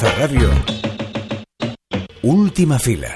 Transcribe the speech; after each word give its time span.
Radio. 0.00 0.48
Última 2.22 2.78
fila. 2.78 3.12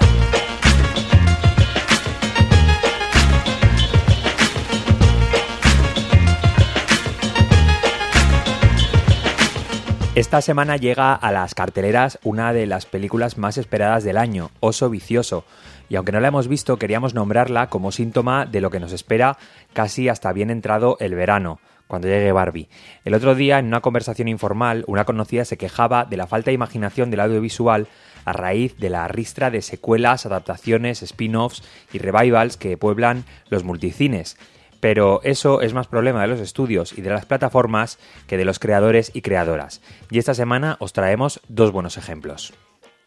Esta 10.16 10.40
semana 10.40 10.76
llega 10.76 11.14
a 11.14 11.30
las 11.30 11.54
carteleras 11.54 12.18
una 12.24 12.52
de 12.52 12.66
las 12.66 12.86
películas 12.86 13.38
más 13.38 13.58
esperadas 13.58 14.02
del 14.02 14.18
año, 14.18 14.50
Oso 14.58 14.90
Vicioso, 14.90 15.44
y 15.88 15.94
aunque 15.94 16.10
no 16.10 16.18
la 16.18 16.28
hemos 16.28 16.48
visto, 16.48 16.78
queríamos 16.78 17.14
nombrarla 17.14 17.68
como 17.68 17.92
síntoma 17.92 18.44
de 18.44 18.60
lo 18.60 18.70
que 18.70 18.80
nos 18.80 18.92
espera 18.92 19.38
casi 19.72 20.08
hasta 20.08 20.32
bien 20.32 20.50
entrado 20.50 20.96
el 20.98 21.14
verano 21.14 21.60
cuando 21.92 22.08
llegue 22.08 22.32
Barbie. 22.32 22.70
El 23.04 23.12
otro 23.12 23.34
día, 23.34 23.58
en 23.58 23.66
una 23.66 23.82
conversación 23.82 24.26
informal, 24.26 24.82
una 24.86 25.04
conocida 25.04 25.44
se 25.44 25.58
quejaba 25.58 26.06
de 26.06 26.16
la 26.16 26.26
falta 26.26 26.50
de 26.50 26.54
imaginación 26.54 27.10
del 27.10 27.20
audiovisual 27.20 27.86
a 28.24 28.32
raíz 28.32 28.78
de 28.78 28.88
la 28.88 29.08
ristra 29.08 29.50
de 29.50 29.60
secuelas, 29.60 30.24
adaptaciones, 30.24 31.02
spin-offs 31.02 31.62
y 31.92 31.98
revivals 31.98 32.56
que 32.56 32.78
pueblan 32.78 33.26
los 33.50 33.62
multicines. 33.64 34.38
Pero 34.80 35.20
eso 35.22 35.60
es 35.60 35.74
más 35.74 35.86
problema 35.86 36.22
de 36.22 36.28
los 36.28 36.40
estudios 36.40 36.96
y 36.96 37.02
de 37.02 37.10
las 37.10 37.26
plataformas 37.26 37.98
que 38.26 38.38
de 38.38 38.46
los 38.46 38.58
creadores 38.58 39.10
y 39.12 39.20
creadoras. 39.20 39.82
Y 40.10 40.18
esta 40.18 40.32
semana 40.32 40.78
os 40.80 40.94
traemos 40.94 41.42
dos 41.48 41.72
buenos 41.72 41.98
ejemplos. 41.98 42.54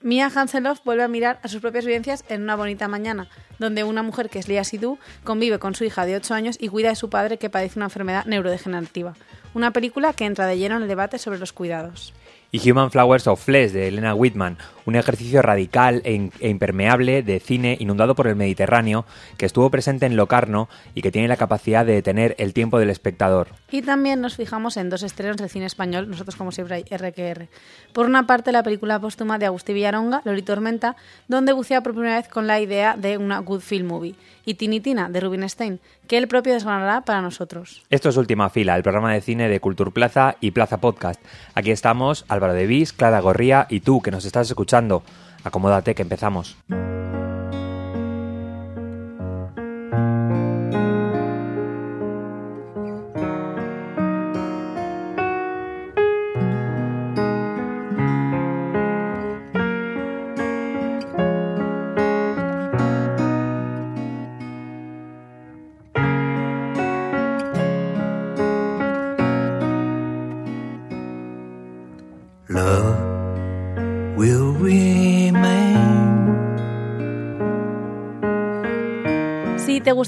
Mia 0.06 0.28
Hanseloff 0.28 0.84
vuelve 0.84 1.02
a 1.02 1.08
mirar 1.08 1.40
a 1.42 1.48
sus 1.48 1.62
propias 1.62 1.84
vivencias 1.84 2.26
en 2.30 2.44
una 2.44 2.56
bonita 2.56 2.88
mañana, 2.88 3.28
donde 3.58 3.84
una 3.84 4.04
mujer 4.04 4.30
que 4.30 4.38
es 4.38 4.48
Lia 4.48 4.64
Sidhu 4.64 5.00
convive 5.24 5.58
con 5.58 5.74
su 5.74 5.84
hija 5.84 6.06
de 6.06 6.16
8 6.16 6.36
años 6.36 6.58
y 6.60 6.68
cuida 6.68 6.90
de 6.90 6.96
su 6.96 7.10
padre 7.10 7.40
que 7.40 7.50
padece 7.50 7.80
una 7.80 7.88
enfermedad 7.88 8.24
neurodegenerativa. 8.26 9.16
Una 9.56 9.72
película 9.72 10.14
que 10.14 10.26
entra 10.26 10.46
de 10.46 10.60
lleno 10.60 10.78
en 10.78 10.84
el 10.84 10.88
debate 10.88 11.18
sobre 11.18 11.40
los 11.40 11.54
cuidados 11.54 12.14
y 12.56 12.72
Human 12.72 12.90
Flowers 12.90 13.28
of 13.28 13.44
Flesh 13.44 13.72
de 13.74 13.90
Elena 13.90 14.16
Whitman, 14.16 14.58
un 14.86 14.96
ejercicio 14.96 15.42
radical 15.42 16.02
e, 16.06 16.30
e, 16.40 16.50
impermeable 16.50 17.22
de 17.22 17.42
cine 17.42 17.76
inundado 17.82 18.16
por 18.16 18.28
el 18.28 18.38
Mediterráneo 18.38 19.06
que 19.38 19.46
estuvo 19.46 19.70
presente 19.70 20.06
en 20.06 20.16
Locarno 20.16 20.70
y 20.94 21.02
que 21.02 21.12
tiene 21.12 21.28
la 21.28 21.36
capacidad 21.36 21.86
de 21.86 21.92
detener 21.92 22.34
el 22.38 22.54
tiempo 22.54 22.80
del 22.80 22.90
espectador. 22.90 23.50
Y 23.72 23.82
también 23.82 24.22
nos 24.22 24.38
fijamos 24.38 24.78
en 24.78 24.90
dos 24.90 25.04
estrenos 25.04 25.36
del 25.36 25.50
cine 25.50 25.66
español, 25.66 26.10
nosotros 26.10 26.38
como 26.38 26.54
siempre 26.54 26.76
hay 26.76 26.84
RQR. 26.84 27.50
Por 27.92 28.06
una 28.06 28.26
parte 28.26 28.54
la 28.54 28.64
película 28.64 29.02
póstuma 29.02 29.38
de 29.38 29.48
Agustín 29.48 29.76
Villaronga, 29.76 30.22
Loli 30.24 30.42
Tormenta, 30.42 30.96
donde 31.28 31.52
bucea 31.52 31.82
por 31.82 31.92
primera 31.92 32.16
vez 32.16 32.30
con 32.30 32.48
la 32.48 32.62
idea 32.62 32.96
de 32.96 33.18
una 33.18 33.40
good 33.40 33.60
film 33.60 33.88
movie, 33.88 34.16
y 34.46 34.56
Tinitina 34.56 35.10
de 35.10 35.20
Rubinstein, 35.20 35.80
que 36.08 36.18
él 36.18 36.28
propio 36.28 36.54
desgranará 36.54 37.02
para 37.02 37.22
nosotros. 37.22 37.84
Esto 37.90 38.10
es 38.10 38.18
Última 38.18 38.50
Fila, 38.50 38.76
el 38.76 38.84
programa 38.84 39.14
de 39.14 39.22
cine 39.22 39.50
de 39.50 39.60
Cultur 39.60 39.92
Plaza 39.92 40.38
y 40.40 40.52
Plaza 40.52 40.80
Podcast. 40.80 41.22
Aquí 41.54 41.72
estamos, 41.72 42.26
Álvaro 42.28 42.54
de 42.54 42.68
Vis, 42.68 42.94
Clara 42.94 43.20
Gorría 43.20 43.68
y 43.70 43.82
tú 43.82 44.02
que 44.02 44.12
nos 44.12 44.26
estás 44.26 44.48
escuchando. 44.50 45.04
Acomódate 45.44 45.96
que 45.96 46.02
empezamos. 46.02 46.58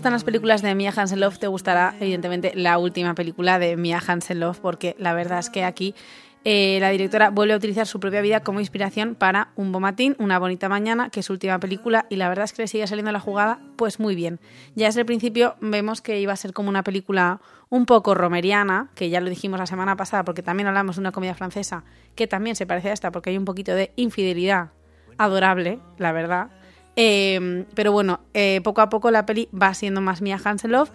Gustan 0.08 0.14
las 0.14 0.24
películas 0.24 0.62
de 0.62 0.74
Mia 0.74 0.94
Hansen-Love, 0.96 1.38
te 1.38 1.48
gustará 1.48 1.94
evidentemente 2.00 2.54
la 2.56 2.78
última 2.78 3.14
película 3.14 3.60
de 3.60 3.76
Mia 3.76 4.00
Hansen-Love, 4.00 4.58
porque 4.62 4.96
la 4.98 5.14
verdad 5.14 5.40
es 5.40 5.50
que 5.50 5.66
aquí 5.66 5.96
eh, 6.46 6.78
la 6.80 6.92
directora 6.92 7.30
vuelve 7.30 7.54
a 7.54 7.58
utilizar 7.58 7.86
su 7.86 8.00
propia 8.00 8.22
vida 8.22 8.40
como 8.40 8.62
inspiración 8.62 9.16
para 9.16 9.50
Un 9.58 9.74
Bomatín, 9.74 10.16
Una 10.18 10.40
Bonita 10.40 10.70
Mañana, 10.70 11.10
que 11.10 11.20
es 11.20 11.26
su 11.26 11.34
última 11.34 11.60
película, 11.60 12.06
y 12.10 12.16
la 12.16 12.30
verdad 12.30 12.46
es 12.46 12.54
que 12.54 12.62
le 12.62 12.70
sigue 12.70 12.88
saliendo 12.88 13.12
la 13.12 13.20
jugada 13.20 13.60
pues 13.76 14.00
muy 14.00 14.16
bien. 14.16 14.40
Ya 14.76 14.86
desde 14.86 15.02
el 15.02 15.06
principio 15.06 15.58
vemos 15.60 16.00
que 16.00 16.22
iba 16.22 16.32
a 16.32 16.38
ser 16.38 16.54
como 16.54 16.70
una 16.70 16.86
película 16.86 17.42
un 17.68 17.86
poco 17.86 18.16
romeriana, 18.16 18.90
que 18.96 19.10
ya 19.10 19.20
lo 19.20 19.30
dijimos 19.30 19.60
la 19.60 19.66
semana 19.66 19.98
pasada, 19.98 20.24
porque 20.24 20.42
también 20.42 20.68
hablamos 20.68 20.96
de 20.96 21.02
una 21.02 21.12
comedia 21.12 21.36
francesa 21.36 21.84
que 22.16 22.28
también 22.28 22.56
se 22.56 22.66
parece 22.66 22.92
a 22.92 22.94
esta, 22.94 23.12
porque 23.12 23.32
hay 23.32 23.38
un 23.38 23.44
poquito 23.44 23.76
de 23.76 23.92
infidelidad 23.98 24.70
adorable, 25.18 25.80
la 25.98 26.14
verdad. 26.14 26.48
Em, 27.00 27.66
pero 27.76 27.92
bueno, 27.92 28.22
eh, 28.34 28.60
poco 28.64 28.82
a 28.82 28.90
poco 28.90 29.12
la 29.12 29.28
peli 29.28 29.50
va 29.54 29.76
siendo 29.76 30.02
más 30.02 30.24
Mia 30.24 30.40
Hanseloff 30.44 30.90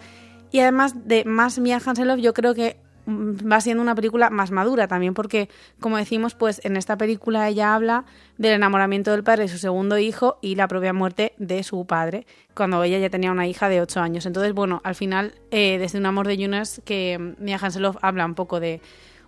y 0.51 0.59
además 0.59 1.07
de 1.07 1.23
más 1.23 1.59
Mia 1.59 1.79
Hanseloff 1.83 2.19
yo 2.19 2.33
creo 2.33 2.53
que 2.53 2.75
mm, 3.05 3.49
va 3.49 3.61
siendo 3.61 3.81
una 3.81 3.95
película 3.95 4.29
más 4.29 4.51
madura 4.51 4.89
también 4.89 5.13
porque 5.13 5.47
como 5.79 5.95
decimos 5.95 6.35
pues 6.35 6.59
en 6.65 6.75
esta 6.75 6.97
película 6.97 7.47
ella 7.47 7.73
habla 7.73 8.03
del 8.37 8.51
enamoramiento 8.51 9.11
del 9.11 9.23
padre 9.23 9.43
de 9.43 9.47
su 9.47 9.57
segundo 9.57 9.97
hijo 9.97 10.39
y 10.41 10.55
la 10.55 10.67
propia 10.67 10.91
muerte 10.91 11.31
de 11.37 11.63
su 11.63 11.85
padre 11.85 12.27
cuando 12.53 12.83
ella 12.83 12.99
ya 12.99 13.09
tenía 13.09 13.31
una 13.31 13.47
hija 13.47 13.69
de 13.69 13.79
8 13.79 14.01
años. 14.01 14.25
Entonces 14.25 14.51
bueno 14.51 14.81
al 14.83 14.95
final 14.95 15.35
eh, 15.51 15.77
desde 15.79 15.99
un 15.99 16.05
amor 16.05 16.27
de 16.27 16.35
Yunus 16.35 16.81
que 16.83 17.17
mm, 17.17 17.41
Mia 17.41 17.59
Hanseloff 17.61 17.95
habla 18.01 18.25
un 18.25 18.35
poco 18.35 18.59
de 18.59 18.81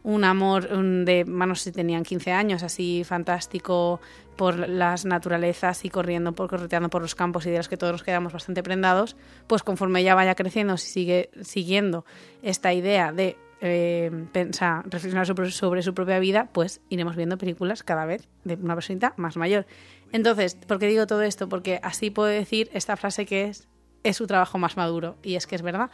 un 0.05 0.23
amor 0.23 0.69
de, 1.03 1.25
bueno, 1.27 1.55
si 1.55 1.71
tenían 1.71 2.03
15 2.03 2.31
años, 2.31 2.61
así 2.61 3.03
fantástico 3.03 3.99
por 4.35 4.69
las 4.69 5.03
naturalezas 5.03 5.83
y 5.83 5.89
corriendo, 5.89 6.33
por, 6.33 6.47
correteando 6.47 6.89
por 6.89 7.01
los 7.01 7.16
campos 7.16 7.47
y 7.47 7.49
de 7.49 7.57
los 7.57 7.67
que 7.67 7.75
todos 7.75 7.91
nos 7.91 8.03
quedamos 8.03 8.31
bastante 8.31 8.61
prendados, 8.61 9.16
pues 9.47 9.63
conforme 9.63 10.01
ella 10.01 10.13
vaya 10.13 10.35
creciendo, 10.35 10.77
si 10.77 10.91
sigue 10.91 11.31
siguiendo 11.41 12.05
esta 12.43 12.71
idea 12.71 13.11
de 13.11 13.35
eh, 13.61 14.11
pensar, 14.31 14.83
reflexionar 14.83 15.25
sobre, 15.25 15.49
sobre, 15.49 15.81
su 15.81 15.95
propia 15.95 16.19
vida, 16.19 16.49
pues 16.53 16.81
iremos 16.89 17.16
viendo 17.16 17.39
películas 17.39 17.81
cada 17.81 18.05
vez 18.05 18.27
de 18.43 18.53
una 18.55 18.75
persona 18.75 19.13
más 19.17 19.37
mayor. 19.37 19.66
Entonces, 20.11 20.53
¿por 20.53 20.77
qué 20.77 20.85
digo 20.85 21.07
todo 21.07 21.23
esto? 21.23 21.49
Porque 21.49 21.79
así 21.81 22.11
puedo 22.11 22.29
decir 22.29 22.69
esta 22.73 22.95
frase 22.95 23.25
que 23.25 23.45
es, 23.45 23.67
es 24.03 24.17
su 24.17 24.27
trabajo 24.27 24.59
más 24.59 24.77
maduro, 24.77 25.16
y 25.23 25.33
es 25.33 25.47
que 25.47 25.55
es 25.55 25.63
verdad. 25.63 25.89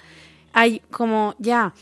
Hay 0.52 0.82
como 0.92 1.34
ya 1.40 1.74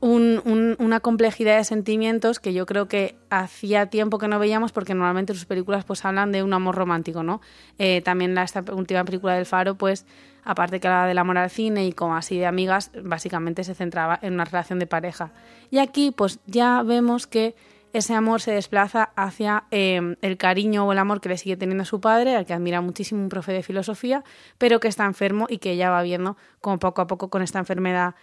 una 0.00 1.00
complejidad 1.00 1.56
de 1.56 1.64
sentimientos 1.64 2.38
que 2.38 2.52
yo 2.52 2.66
creo 2.66 2.86
que 2.86 3.16
hacía 3.30 3.86
tiempo 3.86 4.18
que 4.18 4.28
no 4.28 4.38
veíamos 4.38 4.72
porque 4.72 4.94
normalmente 4.94 5.34
sus 5.34 5.44
películas 5.44 5.84
pues 5.84 6.04
hablan 6.04 6.30
de 6.30 6.42
un 6.42 6.52
amor 6.52 6.76
romántico, 6.76 7.22
¿no? 7.22 7.40
Eh, 7.78 8.00
también 8.02 8.34
la, 8.34 8.44
esta 8.44 8.64
última 8.72 9.04
película 9.04 9.34
del 9.34 9.46
Faro 9.46 9.76
pues 9.76 10.06
aparte 10.44 10.80
que 10.80 10.86
hablaba 10.86 11.06
del 11.06 11.18
amor 11.18 11.38
al 11.38 11.50
cine 11.50 11.86
y 11.86 11.92
como 11.92 12.16
así 12.16 12.38
de 12.38 12.46
amigas, 12.46 12.90
básicamente 13.02 13.64
se 13.64 13.74
centraba 13.74 14.18
en 14.22 14.34
una 14.34 14.44
relación 14.44 14.78
de 14.78 14.86
pareja. 14.86 15.32
Y 15.70 15.78
aquí 15.78 16.10
pues 16.10 16.38
ya 16.46 16.82
vemos 16.82 17.26
que 17.26 17.54
ese 17.92 18.14
amor 18.14 18.40
se 18.40 18.52
desplaza 18.52 19.10
hacia 19.16 19.64
eh, 19.70 20.16
el 20.20 20.36
cariño 20.36 20.86
o 20.86 20.92
el 20.92 20.98
amor 20.98 21.20
que 21.20 21.30
le 21.30 21.38
sigue 21.38 21.56
teniendo 21.56 21.82
a 21.82 21.86
su 21.86 22.00
padre, 22.00 22.36
al 22.36 22.46
que 22.46 22.52
admira 22.52 22.80
muchísimo 22.80 23.22
un 23.22 23.28
profe 23.28 23.52
de 23.52 23.62
filosofía, 23.62 24.24
pero 24.58 24.80
que 24.80 24.88
está 24.88 25.04
enfermo 25.04 25.46
y 25.48 25.58
que 25.58 25.72
ella 25.72 25.90
va 25.90 26.02
viendo 26.02 26.36
como 26.60 26.78
poco 26.78 27.02
a 27.02 27.06
poco 27.06 27.28
con 27.30 27.42
esta 27.42 27.58
enfermedad 27.58 28.14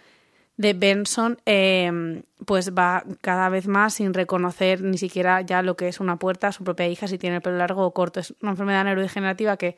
de 0.56 0.72
Benson 0.72 1.38
em, 1.44 2.22
pues 2.46 2.72
va 2.72 3.04
cada 3.20 3.48
vez 3.48 3.68
más 3.68 3.94
sin 3.94 4.14
reconocer 4.14 4.82
ni 4.82 4.98
siquiera 4.98 5.42
ya 5.42 5.62
lo 5.62 5.76
que 5.76 5.88
es 5.88 6.00
una 6.00 6.18
puerta 6.18 6.52
su 6.52 6.64
propia 6.64 6.88
hija 6.88 7.08
si 7.08 7.18
tiene 7.18 7.36
el 7.36 7.42
pelo 7.42 7.58
largo 7.58 7.84
o 7.84 7.92
corto. 7.92 8.20
Es 8.20 8.34
una 8.40 8.52
enfermedad 8.52 8.84
neurodegenerativa 8.84 9.56
que 9.56 9.76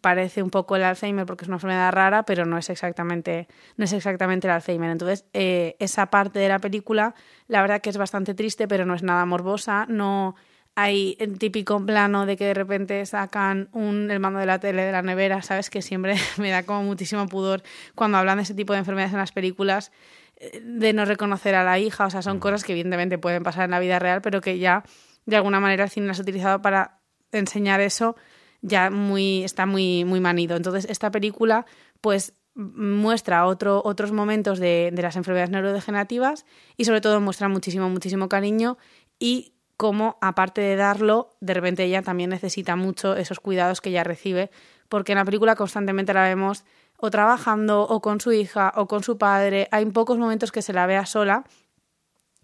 parece 0.00 0.42
un 0.42 0.50
poco 0.50 0.76
el 0.76 0.84
Alzheimer 0.84 1.26
porque 1.26 1.44
es 1.44 1.48
una 1.48 1.56
enfermedad 1.56 1.92
rara, 1.92 2.24
pero 2.24 2.44
no 2.44 2.58
es 2.58 2.70
exactamente, 2.70 3.48
no 3.76 3.84
es 3.84 3.92
exactamente 3.92 4.46
el 4.46 4.52
Alzheimer. 4.52 4.90
Entonces, 4.90 5.24
eh, 5.32 5.76
esa 5.78 6.06
parte 6.06 6.38
de 6.38 6.48
la 6.48 6.58
película, 6.58 7.14
la 7.46 7.60
verdad 7.60 7.80
que 7.80 7.90
es 7.90 7.96
bastante 7.96 8.34
triste, 8.34 8.68
pero 8.68 8.84
no 8.84 8.94
es 8.94 9.02
nada 9.02 9.24
morbosa, 9.24 9.86
no 9.88 10.34
hay 10.80 11.16
el 11.18 11.40
típico 11.40 11.84
plano 11.84 12.24
de 12.24 12.36
que 12.36 12.44
de 12.44 12.54
repente 12.54 13.04
sacan 13.04 13.68
un, 13.72 14.12
el 14.12 14.20
mando 14.20 14.38
de 14.38 14.46
la 14.46 14.60
tele 14.60 14.84
de 14.84 14.92
la 14.92 15.02
nevera, 15.02 15.42
¿sabes? 15.42 15.70
Que 15.70 15.82
siempre 15.82 16.14
me 16.38 16.50
da 16.50 16.62
como 16.62 16.84
muchísimo 16.84 17.26
pudor 17.26 17.64
cuando 17.96 18.16
hablan 18.16 18.36
de 18.36 18.44
ese 18.44 18.54
tipo 18.54 18.74
de 18.74 18.78
enfermedades 18.78 19.12
en 19.12 19.18
las 19.18 19.32
películas, 19.32 19.90
eh, 20.36 20.60
de 20.62 20.92
no 20.92 21.04
reconocer 21.04 21.56
a 21.56 21.64
la 21.64 21.80
hija, 21.80 22.06
o 22.06 22.10
sea, 22.10 22.22
son 22.22 22.36
mm. 22.36 22.40
cosas 22.40 22.62
que 22.62 22.74
evidentemente 22.74 23.18
pueden 23.18 23.42
pasar 23.42 23.64
en 23.64 23.72
la 23.72 23.80
vida 23.80 23.98
real, 23.98 24.22
pero 24.22 24.40
que 24.40 24.60
ya 24.60 24.84
de 25.26 25.34
alguna 25.34 25.58
manera 25.58 25.82
el 25.82 25.90
cine 25.90 26.06
las 26.06 26.20
ha 26.20 26.22
utilizado 26.22 26.62
para 26.62 27.00
enseñar 27.32 27.80
eso, 27.80 28.14
ya 28.62 28.88
muy, 28.88 29.42
está 29.42 29.66
muy, 29.66 30.04
muy 30.04 30.20
manido. 30.20 30.56
Entonces, 30.56 30.86
esta 30.88 31.10
película, 31.10 31.66
pues 32.00 32.34
muestra 32.54 33.46
otro, 33.46 33.82
otros 33.84 34.12
momentos 34.12 34.60
de, 34.60 34.90
de 34.92 35.02
las 35.02 35.16
enfermedades 35.16 35.50
neurodegenerativas 35.50 36.46
y 36.76 36.84
sobre 36.84 37.00
todo 37.00 37.20
muestra 37.20 37.48
muchísimo, 37.48 37.90
muchísimo 37.90 38.28
cariño 38.28 38.78
y 39.18 39.54
cómo, 39.78 40.18
aparte 40.20 40.60
de 40.60 40.76
darlo, 40.76 41.30
de 41.40 41.54
repente 41.54 41.84
ella 41.84 42.02
también 42.02 42.30
necesita 42.30 42.74
mucho 42.76 43.16
esos 43.16 43.38
cuidados 43.38 43.80
que 43.80 43.90
ella 43.90 44.02
recibe, 44.04 44.50
porque 44.88 45.12
en 45.12 45.18
la 45.18 45.24
película 45.24 45.54
constantemente 45.54 46.12
la 46.12 46.24
vemos 46.24 46.64
o 46.98 47.10
trabajando, 47.10 47.82
o 47.82 48.02
con 48.02 48.20
su 48.20 48.32
hija, 48.32 48.72
o 48.74 48.88
con 48.88 49.04
su 49.04 49.18
padre. 49.18 49.68
Hay 49.70 49.86
pocos 49.86 50.18
momentos 50.18 50.50
que 50.50 50.62
se 50.62 50.72
la 50.72 50.86
vea 50.86 51.06
sola 51.06 51.44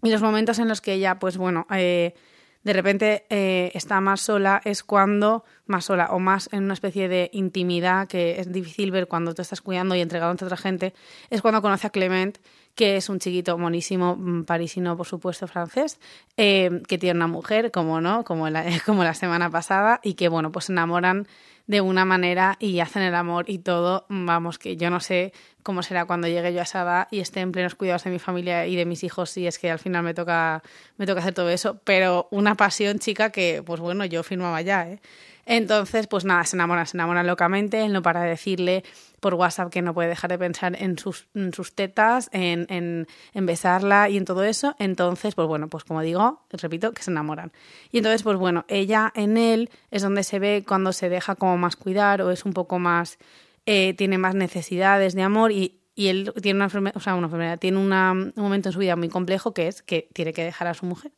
y 0.01 0.09
los 0.09 0.21
momentos 0.21 0.59
en 0.59 0.69
los 0.69 0.79
que 0.79 0.93
ella, 0.93 1.19
pues 1.19 1.35
bueno, 1.35 1.67
eh, 1.71 2.15
de 2.63 2.73
repente 2.73 3.25
eh, 3.29 3.69
está 3.73 3.99
más 3.99 4.21
sola 4.21 4.61
es 4.63 4.83
cuando, 4.83 5.43
más 5.65 5.85
sola 5.85 6.07
o 6.11 6.19
más 6.19 6.47
en 6.53 6.63
una 6.63 6.73
especie 6.73 7.09
de 7.09 7.29
intimidad 7.33 8.07
que 8.07 8.39
es 8.39 8.51
difícil 8.51 8.91
ver 8.91 9.07
cuando 9.07 9.33
te 9.35 9.41
estás 9.41 9.61
cuidando 9.61 9.93
y 9.93 10.01
entregado 10.01 10.31
ante 10.31 10.45
otra 10.45 10.57
gente, 10.57 10.93
es 11.29 11.41
cuando 11.41 11.61
conoce 11.61 11.87
a 11.87 11.89
Clement, 11.89 12.39
que 12.75 12.97
es 12.97 13.09
un 13.09 13.19
chiquito 13.19 13.57
monísimo, 13.57 14.15
mm, 14.17 14.43
parisino, 14.43 14.97
por 14.97 15.07
supuesto, 15.07 15.47
francés, 15.47 15.99
eh, 16.37 16.81
que 16.87 16.97
tiene 16.97 17.17
una 17.17 17.27
mujer, 17.27 17.71
como 17.71 18.01
no, 18.01 18.23
como 18.23 18.49
la, 18.49 18.65
como 18.85 19.03
la 19.03 19.13
semana 19.13 19.49
pasada, 19.49 19.99
y 20.03 20.13
que, 20.15 20.29
bueno, 20.29 20.51
pues 20.51 20.65
se 20.65 20.73
enamoran 20.73 21.27
de 21.67 21.81
una 21.81 22.05
manera 22.05 22.57
y 22.59 22.79
hacen 22.79 23.01
el 23.01 23.15
amor 23.15 23.45
y 23.47 23.59
todo, 23.59 24.05
vamos, 24.09 24.59
que 24.59 24.77
yo 24.77 24.89
no 24.89 24.99
sé 24.99 25.33
cómo 25.63 25.81
será 25.81 26.05
cuando 26.05 26.27
llegue 26.27 26.53
yo 26.53 26.59
a 26.59 26.63
esa 26.63 26.83
edad 26.83 27.07
y 27.09 27.21
esté 27.21 27.39
en 27.39 27.51
plenos 27.51 27.73
cuidados 27.73 28.03
de 28.03 28.11
mi 28.11 28.19
familia 28.19 28.67
y 28.67 28.75
de 28.75 28.85
mis 28.85 29.03
hijos 29.03 29.31
si 29.31 29.47
es 29.47 29.57
que 29.57 29.71
al 29.71 29.79
final 29.79 30.03
me 30.03 30.13
toca, 30.13 30.61
me 30.97 31.07
toca 31.07 31.21
hacer 31.21 31.33
todo 31.33 31.49
eso, 31.49 31.79
pero 31.83 32.27
una 32.29 32.53
pasión 32.55 32.99
chica 32.99 33.31
que, 33.31 33.63
pues 33.65 33.79
bueno, 33.79 34.05
yo 34.05 34.21
firmaba 34.21 34.61
ya, 34.61 34.87
¿eh? 34.87 34.99
Entonces, 35.47 36.07
pues 36.07 36.25
nada, 36.25 36.43
se 36.43 36.55
enamoran, 36.55 36.87
se 36.87 36.97
enamoran 36.97 37.27
locamente, 37.27 37.87
no 37.87 38.01
para 38.01 38.23
de 38.23 38.29
decirle 38.29 38.83
por 39.25 39.33
WhatsApp 39.33 39.71
que 39.71 39.81
no 39.81 39.95
puede 39.95 40.09
dejar 40.09 40.29
de 40.29 40.37
pensar 40.37 40.79
en 40.79 40.99
sus, 40.99 41.25
en 41.33 41.51
sus 41.51 41.73
tetas, 41.73 42.29
en, 42.31 42.67
en, 42.69 43.07
en, 43.33 43.45
besarla 43.47 44.07
y 44.07 44.17
en 44.17 44.25
todo 44.25 44.43
eso. 44.43 44.75
Entonces, 44.77 45.33
pues 45.33 45.47
bueno, 45.47 45.67
pues 45.67 45.83
como 45.83 46.03
digo, 46.03 46.45
repito, 46.51 46.91
que 46.91 47.01
se 47.01 47.09
enamoran. 47.09 47.51
Y 47.91 47.97
entonces, 47.97 48.21
pues 48.21 48.37
bueno, 48.37 48.65
ella 48.67 49.11
en 49.15 49.37
él 49.37 49.71
es 49.89 50.03
donde 50.03 50.21
se 50.21 50.37
ve 50.37 50.63
cuando 50.67 50.93
se 50.93 51.09
deja 51.09 51.33
como 51.33 51.57
más 51.57 51.75
cuidar 51.75 52.21
o 52.21 52.29
es 52.29 52.45
un 52.45 52.53
poco 52.53 52.77
más, 52.77 53.17
eh, 53.65 53.95
tiene 53.97 54.19
más 54.19 54.35
necesidades 54.35 55.15
de 55.15 55.23
amor 55.23 55.51
y, 55.51 55.79
y 55.95 56.09
él 56.09 56.31
tiene 56.43 56.57
una 56.57 56.65
enfermedad, 56.65 56.95
o 56.95 56.99
sea, 56.99 57.15
una 57.15 57.25
enfermedad, 57.25 57.57
tiene 57.57 57.79
una, 57.79 58.11
un 58.11 58.33
momento 58.35 58.69
en 58.69 58.73
su 58.73 58.79
vida 58.79 58.95
muy 58.95 59.09
complejo 59.09 59.55
que 59.55 59.67
es 59.67 59.81
que 59.81 60.07
tiene 60.13 60.33
que 60.33 60.43
dejar 60.43 60.67
a 60.67 60.75
su 60.75 60.85
mujer. 60.85 61.13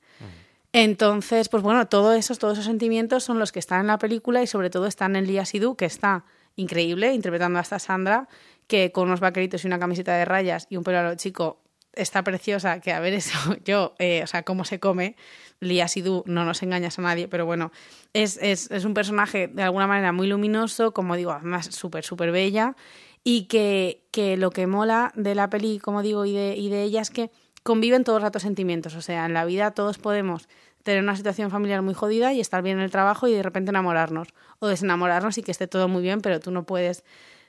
Entonces, 0.72 1.50
pues 1.50 1.62
bueno, 1.62 1.90
todos 1.90 2.16
esos, 2.16 2.40
todos 2.40 2.54
esos 2.54 2.68
sentimientos 2.68 3.26
son 3.26 3.38
los 3.38 3.52
que 3.52 3.60
están 3.60 3.82
en 3.82 3.88
la 3.88 3.98
película 3.98 4.42
y 4.42 4.48
sobre 4.48 4.70
todo 4.70 4.88
están 4.88 5.18
en 5.18 5.28
Lia 5.28 5.44
Sidhu, 5.44 5.76
que 5.76 5.84
está 5.84 6.24
increíble, 6.58 7.14
interpretando 7.14 7.60
a 7.60 7.62
esta 7.62 7.80
Sandra, 7.80 8.28
que 8.68 8.92
con 8.92 9.08
unos 9.08 9.22
vaqueritos 9.22 9.64
y 9.64 9.68
una 9.68 9.80
camiseta 9.80 10.14
de 10.16 10.26
rayas 10.26 10.68
y 10.70 10.76
un 10.76 10.84
pelo 10.84 11.00
a 11.00 11.04
lo 11.04 11.16
chico 11.16 11.62
está 11.94 12.24
preciosa, 12.24 12.80
que 12.80 12.92
a 12.92 13.00
ver 13.00 13.14
eso, 13.14 13.38
yo, 13.66 13.96
eh, 14.00 14.22
o 14.24 14.28
sea, 14.28 14.44
cómo 14.44 14.66
se 14.66 14.80
come, 14.80 15.16
Lia 15.60 15.88
Sidhu, 15.88 16.24
no 16.28 16.46
nos 16.46 16.62
engañas 16.62 17.00
a 17.00 17.02
nadie, 17.02 17.28
pero 17.28 17.46
bueno, 17.46 17.72
es, 18.14 18.38
es, 18.42 18.70
es 18.72 18.86
un 18.86 18.94
personaje 18.94 19.48
de 19.48 19.64
alguna 19.64 19.88
manera 19.88 20.12
muy 20.12 20.28
luminoso, 20.28 20.94
como 20.94 21.16
digo, 21.16 21.32
además 21.32 21.68
súper, 21.68 22.04
súper 22.04 22.32
bella, 22.32 22.76
y 23.24 23.44
que, 23.44 24.04
que, 24.12 24.38
lo 24.38 24.52
que 24.52 24.68
mola 24.68 25.12
de 25.16 25.36
la 25.36 25.50
peli, 25.50 25.80
como 25.80 26.02
digo, 26.02 26.26
y 26.26 26.34
de, 26.34 26.56
y 26.56 26.70
de 26.70 26.84
ella 26.84 27.02
es 27.02 27.10
que 27.10 27.32
conviven 27.64 28.04
todos 28.04 28.18
los 28.18 28.24
ratos 28.24 28.44
sentimientos, 28.44 28.96
o 28.96 29.02
sea, 29.02 29.26
en 29.26 29.34
la 29.34 29.46
vida 29.46 29.72
todos 29.72 29.98
podemos 29.98 30.48
tener 30.88 31.04
una 31.04 31.18
situación 31.18 31.52
familiar 31.52 31.82
muy 31.82 31.94
jodida 31.94 32.32
y 32.32 32.40
estar 32.40 32.64
bien 32.64 32.78
en 32.78 32.84
el 32.86 32.92
trabajo 32.92 33.28
y 33.28 33.34
de 33.34 33.44
repente 33.44 33.72
enamorarnos 33.72 34.30
o 34.60 34.68
desenamorarnos 34.68 35.38
y 35.38 35.44
que 35.44 35.52
esté 35.52 35.68
todo 35.68 35.90
muy 35.90 36.02
bien, 36.02 36.22
pero 36.22 36.40
tú 36.40 36.50
no 36.50 36.64
puedes 36.64 37.04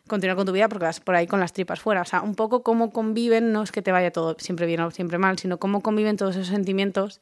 continuar 0.08 0.36
con 0.36 0.44
tu 0.44 0.50
vida 0.50 0.68
porque 0.68 0.86
vas 0.86 0.98
por 0.98 1.14
ahí 1.14 1.28
con 1.28 1.38
las 1.38 1.52
tripas 1.52 1.78
fuera. 1.78 2.02
O 2.02 2.04
sea, 2.04 2.20
un 2.20 2.34
poco 2.34 2.64
cómo 2.64 2.90
conviven, 2.90 3.52
no 3.52 3.62
es 3.62 3.70
que 3.70 3.80
te 3.80 3.92
vaya 3.92 4.10
todo 4.10 4.34
siempre 4.40 4.66
bien 4.66 4.80
o 4.80 4.90
siempre 4.90 5.18
mal, 5.18 5.38
sino 5.38 5.58
cómo 5.58 5.82
conviven 5.82 6.16
todos 6.16 6.34
esos 6.34 6.48
sentimientos 6.48 7.20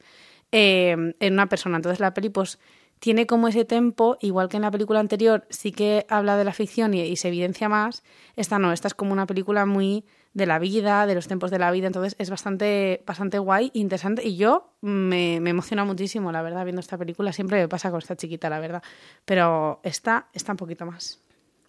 eh, 0.51 1.13
en 1.19 1.33
una 1.33 1.49
persona. 1.49 1.75
Entonces 1.75 1.99
la 1.99 2.15
peli 2.15 2.29
pues 2.29 2.57
tiene 2.97 3.27
como 3.27 3.47
ese 3.47 3.63
tempo, 3.63 4.17
igual 4.19 4.49
que 4.49 4.57
en 4.57 4.63
la 4.63 4.71
película 4.71 4.99
anterior 4.99 5.45
sí 5.51 5.71
que 5.71 6.07
habla 6.09 6.35
de 6.35 6.45
la 6.45 6.53
ficción 6.53 6.95
y, 6.95 7.01
y 7.01 7.15
se 7.17 7.27
evidencia 7.27 7.69
más, 7.69 8.01
esta 8.35 8.57
no, 8.57 8.73
esta 8.73 8.87
es 8.87 8.95
como 8.95 9.13
una 9.13 9.27
película 9.27 9.67
muy 9.67 10.03
de 10.37 10.45
la 10.45 10.59
vida, 10.59 11.07
de 11.07 11.15
los 11.15 11.25
tiempos 11.25 11.49
de 11.49 11.57
la 11.57 11.71
vida. 11.71 11.87
Entonces 11.87 12.15
es 12.19 12.29
bastante, 12.29 13.03
bastante 13.07 13.39
guay, 13.39 13.71
interesante. 13.73 14.23
Y 14.23 14.37
yo 14.37 14.71
me, 14.81 15.39
me 15.41 15.49
emociona 15.49 15.83
muchísimo, 15.83 16.31
la 16.31 16.43
verdad, 16.43 16.63
viendo 16.63 16.79
esta 16.79 16.95
película. 16.95 17.33
Siempre 17.33 17.59
me 17.59 17.67
pasa 17.67 17.89
con 17.89 17.97
esta 17.97 18.15
chiquita, 18.15 18.47
la 18.47 18.59
verdad. 18.59 18.83
Pero 19.25 19.79
esta 19.81 20.27
está 20.33 20.51
un 20.51 20.57
poquito 20.57 20.85
más. 20.85 21.19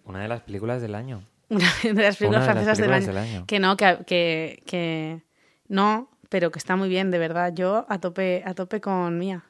Una 0.05 0.20
de 0.20 0.29
las 0.29 0.43
películas 0.43 0.82
del 0.82 0.94
año. 0.94 1.25
Una 1.49 1.67
de 1.82 1.94
las 1.94 2.19
películas 2.19 2.44
Una 2.44 2.61
de 2.61 2.67
las 2.67 2.76
del, 2.76 2.91
películas 2.91 3.03
año. 3.05 3.06
del 3.06 3.17
año. 3.17 3.47
Que 3.47 3.59
no, 3.59 3.76
que, 3.79 3.99
que, 4.06 4.62
que 4.67 5.23
no, 5.69 6.11
pero 6.29 6.50
que 6.50 6.59
está 6.59 6.76
muy 6.76 6.91
bien, 6.91 7.11
de 7.11 7.19
verdad. 7.19 7.55
Yo 7.55 7.87
a 7.88 7.99
tope, 8.00 8.43
a 8.44 8.53
tope 8.53 8.82
con 8.82 9.17
Mía. 9.17 9.44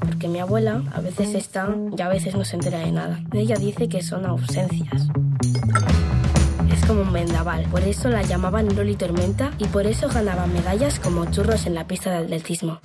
Porque 0.00 0.28
mi 0.28 0.38
abuela 0.38 0.82
a 0.94 1.02
veces 1.02 1.34
está 1.34 1.68
y 1.94 2.00
a 2.00 2.08
veces 2.08 2.34
no 2.34 2.44
se 2.46 2.56
entera 2.56 2.78
de 2.78 2.90
nada. 2.90 3.20
Ella 3.34 3.56
dice 3.56 3.86
que 3.90 4.02
son 4.02 4.24
ausencias. 4.24 5.08
Como 6.86 7.02
un 7.02 7.12
vendaval, 7.12 7.64
por 7.64 7.82
eso 7.82 8.08
la 8.10 8.22
llamaban 8.22 8.74
Loli 8.76 8.94
Tormenta 8.94 9.50
y 9.58 9.66
por 9.66 9.86
eso 9.86 10.08
ganaba 10.08 10.46
medallas 10.46 11.00
como 11.00 11.24
churros 11.30 11.66
en 11.66 11.74
la 11.74 11.86
pista 11.88 12.10
de 12.10 12.18
atletismo. 12.18 12.80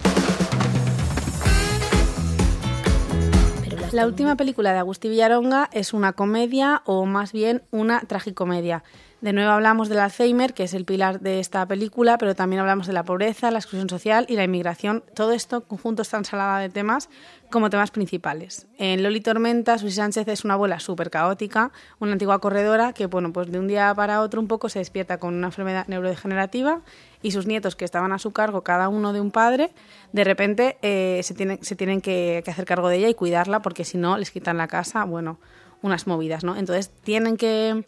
La 3.92 4.08
última 4.08 4.36
película 4.38 4.72
de 4.72 4.80
Agustí 4.80 5.10
Villaronga 5.10 5.70
es 5.74 5.94
una 5.94 6.14
comedia 6.14 6.82
o 6.86 7.06
más 7.06 7.32
bien 7.32 7.62
una 7.72 8.00
tragicomedia. 8.02 8.84
De 9.22 9.34
nuevo 9.34 9.52
hablamos 9.52 9.88
del 9.88 10.00
Alzheimer, 10.00 10.56
que 10.56 10.64
es 10.64 10.74
el 10.74 10.84
pilar 10.84 11.20
de 11.20 11.40
esta 11.40 11.64
película, 11.68 12.18
pero 12.18 12.34
también 12.34 12.60
hablamos 12.60 12.88
de 12.88 12.94
la 12.94 13.04
pobreza, 13.04 13.52
la 13.52 13.60
exclusión 13.60 13.88
social 13.88 14.26
y 14.28 14.36
la 14.36 14.44
inmigración. 14.44 15.04
Todo 15.14 15.32
esto 15.32 15.62
conjunto 15.62 16.02
esta 16.02 16.18
ensalada 16.18 16.58
de 16.58 16.70
temas 16.70 17.08
como 17.52 17.70
temas 17.70 17.92
principales. 17.92 18.66
En 18.80 19.04
Loli 19.04 19.22
Tormenta, 19.22 19.78
Susi 19.78 19.98
Sánchez 19.98 20.28
es 20.28 20.44
una 20.44 20.56
abuela 20.56 20.80
súper 20.80 21.12
caótica, 21.12 21.72
una 22.00 22.14
antigua 22.14 22.40
corredora 22.40 22.94
que, 22.94 23.06
bueno, 23.06 23.32
pues 23.32 23.52
de 23.52 23.60
un 23.60 23.68
día 23.68 23.94
para 23.94 24.22
otro 24.22 24.42
un 24.42 24.48
poco 24.48 24.70
se 24.70 24.80
despierta 24.80 25.20
con 25.20 25.36
una 25.36 25.48
enfermedad 25.48 25.86
neurodegenerativa 25.88 26.82
y 27.22 27.30
sus 27.30 27.46
nietos 27.46 27.76
que 27.76 27.86
estaban 27.86 28.14
a 28.14 28.18
su 28.18 28.32
cargo, 28.32 28.64
cada 28.64 28.90
uno 28.90 29.14
de 29.14 29.22
un 29.22 29.30
padre, 29.30 29.72
de 30.14 30.24
repente 30.24 30.80
eh, 30.82 31.22
se 31.24 31.36
tienen, 31.36 31.64
se 31.64 31.76
tienen 31.76 32.02
que, 32.02 32.42
que 32.44 32.50
hacer 32.50 32.66
cargo 32.66 32.90
de 32.90 32.98
ella 32.98 33.10
y 33.10 33.14
cuidarla 33.14 33.62
porque 33.62 33.86
si 33.86 34.00
no 34.00 34.18
les 34.18 34.32
quitan 34.32 34.58
la 34.58 34.68
casa, 34.68 35.04
bueno, 35.04 35.38
unas 35.84 36.08
movidas, 36.08 36.44
¿no? 36.44 36.56
Entonces 36.56 36.90
tienen 37.04 37.38
que 37.38 37.86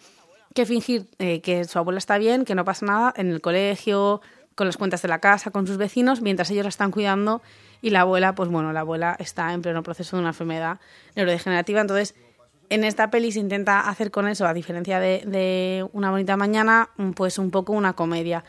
que 0.53 0.65
fingir 0.65 1.07
eh, 1.19 1.41
que 1.41 1.65
su 1.65 1.79
abuela 1.79 1.97
está 1.97 2.17
bien, 2.17 2.45
que 2.45 2.55
no 2.55 2.65
pasa 2.65 2.85
nada 2.85 3.13
en 3.17 3.29
el 3.29 3.41
colegio, 3.41 4.21
con 4.55 4.67
las 4.67 4.77
cuentas 4.77 5.01
de 5.01 5.07
la 5.07 5.19
casa, 5.19 5.51
con 5.51 5.67
sus 5.67 5.77
vecinos, 5.77 6.21
mientras 6.21 6.49
ellos 6.51 6.63
la 6.63 6.69
están 6.69 6.91
cuidando 6.91 7.41
y 7.81 7.89
la 7.89 8.01
abuela, 8.01 8.35
pues 8.35 8.49
bueno, 8.49 8.71
la 8.71 8.81
abuela 8.81 9.15
está 9.19 9.53
en 9.53 9.61
pleno 9.61 9.83
proceso 9.83 10.15
de 10.15 10.21
una 10.21 10.29
enfermedad 10.29 10.79
neurodegenerativa. 11.15 11.81
Entonces, 11.81 12.15
en 12.69 12.83
esta 12.83 13.09
peli 13.09 13.31
se 13.31 13.39
intenta 13.39 13.81
hacer 13.81 14.11
con 14.11 14.27
eso, 14.27 14.47
a 14.47 14.53
diferencia 14.53 14.99
de, 14.99 15.23
de 15.25 15.87
Una 15.91 16.11
bonita 16.11 16.37
mañana, 16.37 16.89
pues 17.15 17.37
un 17.37 17.51
poco 17.51 17.73
una 17.73 17.93
comedia. 17.93 18.43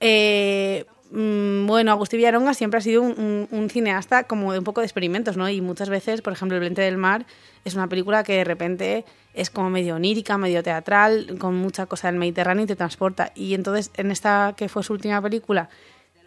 Eh, 0.00 0.84
mm, 1.14 1.66
bueno, 1.66 1.92
Agustín 1.92 2.18
Villaronga 2.18 2.54
siempre 2.54 2.78
ha 2.78 2.80
sido 2.80 3.02
un, 3.02 3.48
un, 3.50 3.70
cineasta 3.70 4.24
como 4.24 4.52
de 4.52 4.58
un 4.58 4.64
poco 4.64 4.80
de 4.80 4.86
experimentos, 4.86 5.36
¿no? 5.36 5.48
Y 5.48 5.60
muchas 5.60 5.88
veces, 5.88 6.22
por 6.22 6.32
ejemplo, 6.32 6.56
El 6.56 6.60
Viento 6.60 6.82
del 6.82 6.98
Mar 6.98 7.26
es 7.64 7.74
una 7.74 7.88
película 7.88 8.24
que 8.24 8.34
de 8.34 8.44
repente 8.44 9.04
es 9.32 9.50
como 9.50 9.70
medio 9.70 9.96
onírica, 9.96 10.36
medio 10.38 10.62
teatral, 10.62 11.36
con 11.38 11.54
mucha 11.54 11.86
cosa 11.86 12.08
del 12.08 12.18
Mediterráneo 12.18 12.64
y 12.64 12.66
te 12.66 12.76
transporta. 12.76 13.32
Y 13.34 13.54
entonces, 13.54 13.90
en 13.94 14.10
esta 14.10 14.54
que 14.56 14.68
fue 14.68 14.82
su 14.82 14.92
última 14.92 15.22
película, 15.22 15.68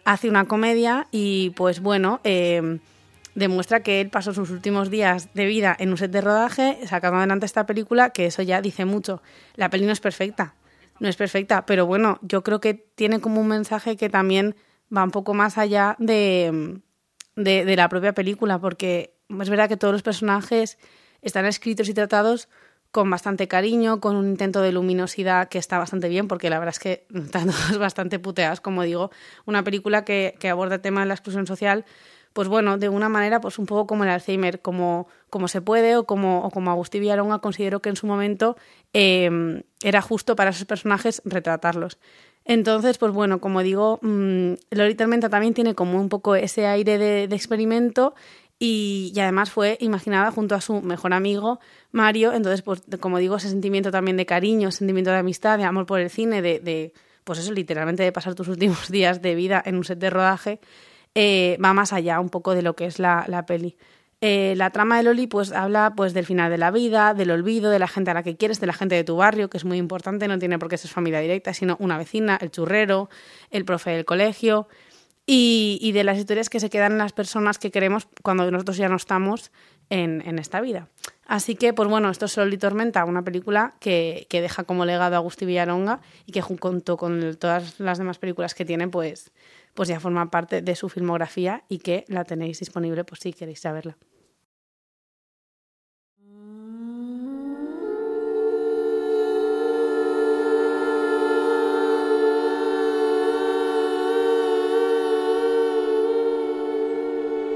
hace 0.04 0.28
una 0.28 0.46
comedia 0.46 1.06
y, 1.10 1.50
pues 1.50 1.80
bueno, 1.80 2.20
eh, 2.24 2.78
demuestra 3.38 3.80
que 3.80 4.00
él 4.00 4.10
pasó 4.10 4.34
sus 4.34 4.50
últimos 4.50 4.90
días 4.90 5.32
de 5.34 5.46
vida 5.46 5.76
en 5.78 5.90
un 5.90 5.96
set 5.96 6.10
de 6.10 6.20
rodaje, 6.20 6.78
sacando 6.86 7.18
adelante 7.18 7.46
esta 7.46 7.66
película, 7.66 8.10
que 8.10 8.26
eso 8.26 8.42
ya 8.42 8.60
dice 8.60 8.84
mucho. 8.84 9.22
La 9.54 9.70
peli 9.70 9.86
no 9.86 9.92
es 9.92 10.00
perfecta, 10.00 10.54
no 10.98 11.08
es 11.08 11.16
perfecta, 11.16 11.64
pero 11.64 11.86
bueno, 11.86 12.18
yo 12.22 12.42
creo 12.42 12.60
que 12.60 12.74
tiene 12.74 13.20
como 13.20 13.40
un 13.40 13.48
mensaje 13.48 13.96
que 13.96 14.08
también 14.08 14.56
va 14.94 15.04
un 15.04 15.10
poco 15.10 15.34
más 15.34 15.58
allá 15.58 15.96
de, 15.98 16.80
de, 17.36 17.76
la 17.76 17.88
propia 17.88 18.12
película, 18.12 18.60
porque 18.60 19.14
es 19.28 19.50
verdad 19.50 19.68
que 19.68 19.76
todos 19.76 19.92
los 19.92 20.02
personajes 20.02 20.78
están 21.22 21.46
escritos 21.46 21.88
y 21.88 21.94
tratados 21.94 22.48
con 22.90 23.10
bastante 23.10 23.48
cariño, 23.48 24.00
con 24.00 24.16
un 24.16 24.28
intento 24.28 24.62
de 24.62 24.72
luminosidad 24.72 25.48
que 25.48 25.58
está 25.58 25.78
bastante 25.78 26.08
bien, 26.08 26.26
porque 26.26 26.50
la 26.50 26.58
verdad 26.58 26.74
es 26.74 26.78
que 26.78 27.06
están 27.14 27.46
todos 27.46 27.78
bastante 27.78 28.18
puteadas, 28.18 28.60
como 28.60 28.82
digo, 28.82 29.10
una 29.46 29.62
película 29.62 30.04
que, 30.04 30.34
que 30.38 30.48
aborda 30.48 30.76
el 30.76 30.80
tema 30.80 31.00
de 31.00 31.06
la 31.06 31.14
exclusión 31.14 31.46
social, 31.46 31.84
pues 32.32 32.48
bueno, 32.48 32.78
de 32.78 32.88
una 32.88 33.08
manera, 33.08 33.40
pues 33.40 33.58
un 33.58 33.66
poco 33.66 33.86
como 33.86 34.04
el 34.04 34.10
Alzheimer, 34.10 34.60
como, 34.60 35.08
como 35.30 35.48
se 35.48 35.60
puede, 35.60 35.96
o 35.96 36.04
como, 36.04 36.44
o 36.44 36.50
como 36.50 36.70
Agustín 36.70 37.00
Villaronga 37.00 37.40
considero 37.40 37.80
que 37.80 37.88
en 37.88 37.96
su 37.96 38.06
momento 38.06 38.56
eh, 38.92 39.62
era 39.82 40.02
justo 40.02 40.36
para 40.36 40.50
esos 40.50 40.64
personajes 40.64 41.22
retratarlos. 41.24 41.98
Entonces, 42.48 42.96
pues 42.96 43.12
bueno, 43.12 43.40
como 43.40 43.62
digo, 43.62 43.98
mmm, 44.00 44.54
Loli 44.70 44.94
Tormenta 44.94 45.28
también 45.28 45.52
tiene 45.52 45.74
como 45.74 46.00
un 46.00 46.08
poco 46.08 46.34
ese 46.34 46.66
aire 46.66 46.96
de, 46.96 47.24
experimento 47.24 48.14
y, 48.58 49.12
y, 49.14 49.20
además 49.20 49.50
fue 49.50 49.76
imaginada 49.80 50.32
junto 50.32 50.54
a 50.54 50.62
su 50.62 50.80
mejor 50.80 51.12
amigo 51.12 51.60
Mario, 51.92 52.32
entonces 52.32 52.62
pues 52.62 52.82
como 53.00 53.18
digo, 53.18 53.36
ese 53.36 53.50
sentimiento 53.50 53.90
también 53.90 54.16
de 54.16 54.24
cariño, 54.24 54.70
sentimiento 54.72 55.10
de 55.10 55.18
amistad, 55.18 55.58
de 55.58 55.64
amor 55.64 55.84
por 55.84 56.00
el 56.00 56.08
cine, 56.08 56.40
de, 56.40 56.58
de 56.58 56.94
pues 57.22 57.38
eso, 57.38 57.52
literalmente 57.52 58.02
de 58.02 58.12
pasar 58.12 58.34
tus 58.34 58.48
últimos 58.48 58.88
días 58.90 59.20
de 59.20 59.34
vida 59.34 59.62
en 59.64 59.76
un 59.76 59.84
set 59.84 59.98
de 59.98 60.08
rodaje, 60.08 60.58
eh, 61.14 61.58
va 61.62 61.74
más 61.74 61.92
allá 61.92 62.18
un 62.18 62.30
poco 62.30 62.54
de 62.54 62.62
lo 62.62 62.74
que 62.74 62.86
es 62.86 62.98
la, 62.98 63.26
la 63.28 63.44
peli. 63.44 63.76
Eh, 64.20 64.54
la 64.56 64.70
trama 64.70 64.96
de 64.96 65.04
Loli 65.04 65.28
pues 65.28 65.52
habla 65.52 65.92
pues 65.96 66.12
del 66.12 66.26
final 66.26 66.50
de 66.50 66.58
la 66.58 66.72
vida, 66.72 67.14
del 67.14 67.30
olvido, 67.30 67.70
de 67.70 67.78
la 67.78 67.86
gente 67.86 68.10
a 68.10 68.14
la 68.14 68.22
que 68.24 68.36
quieres, 68.36 68.60
de 68.60 68.66
la 68.66 68.72
gente 68.72 68.96
de 68.96 69.04
tu 69.04 69.16
barrio, 69.16 69.48
que 69.48 69.56
es 69.56 69.64
muy 69.64 69.78
importante, 69.78 70.26
no 70.26 70.38
tiene 70.38 70.58
por 70.58 70.68
qué 70.68 70.76
ser 70.76 70.90
familia 70.90 71.20
directa, 71.20 71.54
sino 71.54 71.76
una 71.78 71.96
vecina, 71.98 72.36
el 72.40 72.50
churrero, 72.50 73.08
el 73.50 73.64
profe 73.64 73.90
del 73.90 74.04
colegio, 74.04 74.66
y, 75.30 75.92
de 75.92 76.04
las 76.04 76.16
historias 76.16 76.48
que 76.48 76.58
se 76.58 76.70
quedan 76.70 76.92
en 76.92 76.98
las 76.98 77.12
personas 77.12 77.58
que 77.58 77.70
queremos 77.70 78.08
cuando 78.22 78.50
nosotros 78.50 78.78
ya 78.78 78.88
no 78.88 78.96
estamos 78.96 79.52
en, 79.90 80.38
esta 80.38 80.62
vida. 80.62 80.88
Así 81.26 81.54
que, 81.54 81.74
pues 81.74 81.86
bueno, 81.88 82.08
esto 82.08 82.24
es 82.24 82.32
Sol 82.32 82.52
y 82.52 82.56
Tormenta, 82.56 83.04
una 83.04 83.22
película 83.22 83.74
que, 83.78 84.26
deja 84.30 84.64
como 84.64 84.86
legado 84.86 85.16
a 85.16 85.18
Agustín 85.18 85.48
Villaronga 85.48 86.00
y 86.24 86.32
que 86.32 86.40
junto 86.40 86.96
con 86.96 87.36
todas 87.36 87.78
las 87.78 87.98
demás 87.98 88.18
películas 88.18 88.54
que 88.54 88.64
tiene, 88.64 88.88
pues, 88.88 89.30
pues 89.78 89.88
ya 89.88 90.00
forma 90.00 90.28
parte 90.28 90.60
de 90.60 90.74
su 90.74 90.88
filmografía 90.88 91.62
y 91.68 91.78
que 91.78 92.04
la 92.08 92.24
tenéis 92.24 92.58
disponible 92.58 93.04
pues 93.04 93.20
si 93.20 93.32
queréis 93.32 93.60
saberla. 93.60 93.96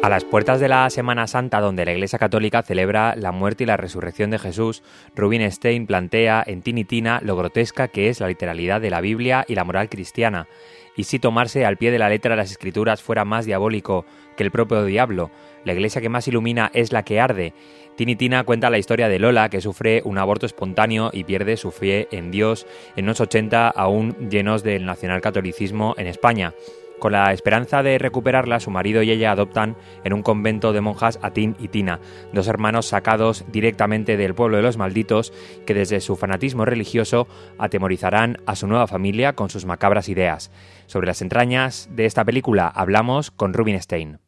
A 0.03 0.09
las 0.09 0.25
puertas 0.25 0.59
de 0.59 0.67
la 0.67 0.91
Semana 0.91 1.29
Santa, 1.29 1.61
donde 1.61 1.85
la 1.85 1.93
Iglesia 1.93 2.19
Católica 2.19 2.65
celebra 2.65 3.15
la 3.15 3.31
muerte 3.31 3.63
y 3.63 3.69
la 3.69 3.77
resurrección 3.77 4.31
de 4.31 4.41
Jesús, 4.41 4.83
Rubinstein 5.15 5.87
plantea 5.87 6.43
en 6.45 6.61
Tinitina 6.61 7.21
lo 7.23 7.37
grotesca 7.37 7.87
que 7.87 8.09
es 8.09 8.19
la 8.19 8.27
literalidad 8.27 8.81
de 8.81 8.91
la 8.91 9.01
Biblia 9.01 9.45
y 9.47 9.55
la 9.55 9.63
moral 9.63 9.89
cristiana, 9.89 10.49
y 10.97 11.05
si 11.05 11.21
tomarse 11.21 11.65
al 11.65 11.77
pie 11.77 11.93
de 11.93 12.01
la 12.01 12.09
letra 12.09 12.35
las 12.35 12.51
escrituras 12.51 13.01
fuera 13.01 13.25
más 13.25 13.47
diabólico 13.47 14.05
que 14.37 14.43
el 14.43 14.51
propio 14.51 14.85
diablo, 14.85 15.31
la 15.65 15.73
iglesia 15.73 16.01
que 16.01 16.09
más 16.09 16.27
ilumina 16.27 16.73
es 16.75 16.91
la 16.91 17.05
que 17.05 17.21
arde. 17.21 17.55
Tinitina 17.95 18.43
cuenta 18.43 18.71
la 18.71 18.79
historia 18.79 19.09
de 19.09 19.21
Lola, 19.21 19.51
que 19.51 19.61
sufre 19.61 20.03
un 20.05 20.19
aborto 20.19 20.47
espontáneo 20.47 21.11
y 21.13 21.23
pierde 21.23 21.57
su 21.57 21.71
fe 21.71 22.09
en 22.11 22.33
Dios 22.33 22.67
en 22.97 23.05
unos 23.05 23.21
80 23.21 23.69
aún 23.69 24.17
llenos 24.29 24.65
del 24.65 24.85
nacionalcatolicismo 24.85 25.95
en 25.97 26.09
España. 26.09 26.55
Con 27.03 27.11
la 27.11 27.33
esperanza 27.33 27.83
de 27.83 27.99
recuperarla, 27.99 28.61
su 28.61 28.71
marido 28.71 29.03
y 29.03 29.11
ella 29.11 29.33
adoptan 29.33 29.75
en 30.05 30.13
un 30.13 30.23
convento 30.23 30.73
de 30.73 30.81
monjas 30.81 31.19
a 31.21 31.33
Tin 31.33 31.57
y 31.59 31.67
Tina, 31.67 31.99
dos 32.33 32.47
hermanos 32.47 32.87
sacados 32.87 33.45
directamente 33.51 34.17
del 34.17 34.37
pueblo 34.37 34.59
de 34.59 34.63
los 34.63 34.77
malditos 34.77 35.33
que 35.67 35.75
desde 35.75 36.01
su 36.01 36.15
fanatismo 36.15 36.65
religioso 36.65 37.27
atemorizarán 37.59 38.39
a 38.47 38.55
su 38.55 38.69
nueva 38.69 38.87
familia 38.87 39.33
con 39.33 39.51
sus 39.51 39.65
macabras 39.65 40.09
ideas. 40.09 40.53
Sobre 40.87 41.09
las 41.09 41.23
entrañas 41.23 41.89
de 41.91 42.07
esta 42.07 42.25
película 42.25 42.69
hablamos 42.69 43.33
con 43.33 43.53
Rubinstein. 43.53 44.21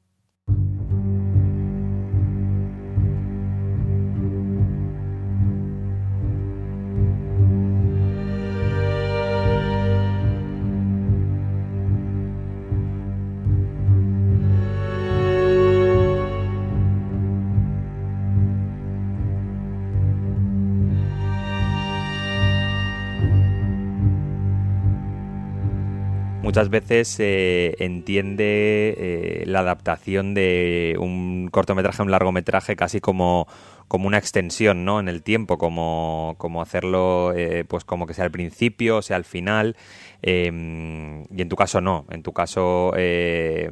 Muchas 26.54 26.70
veces 26.70 27.08
se 27.08 27.74
entiende 27.84 28.94
eh, 28.96 29.42
la 29.44 29.58
adaptación 29.58 30.34
de 30.34 30.96
un 31.00 31.48
cortometraje 31.50 32.00
a 32.00 32.04
un 32.04 32.12
largometraje 32.12 32.76
casi 32.76 33.00
como, 33.00 33.48
como 33.88 34.06
una 34.06 34.18
extensión 34.18 34.84
¿no? 34.84 35.00
en 35.00 35.08
el 35.08 35.24
tiempo, 35.24 35.58
como, 35.58 36.36
como 36.38 36.62
hacerlo 36.62 37.32
eh, 37.34 37.64
pues 37.66 37.84
como 37.84 38.06
que 38.06 38.14
sea 38.14 38.24
al 38.24 38.30
principio, 38.30 39.02
sea 39.02 39.16
al 39.16 39.24
final. 39.24 39.74
Em, 40.22 41.24
y 41.24 41.42
en 41.42 41.48
tu 41.48 41.56
caso 41.56 41.80
no, 41.80 42.06
en 42.08 42.22
tu 42.22 42.32
caso 42.32 42.92
eh, 42.96 43.68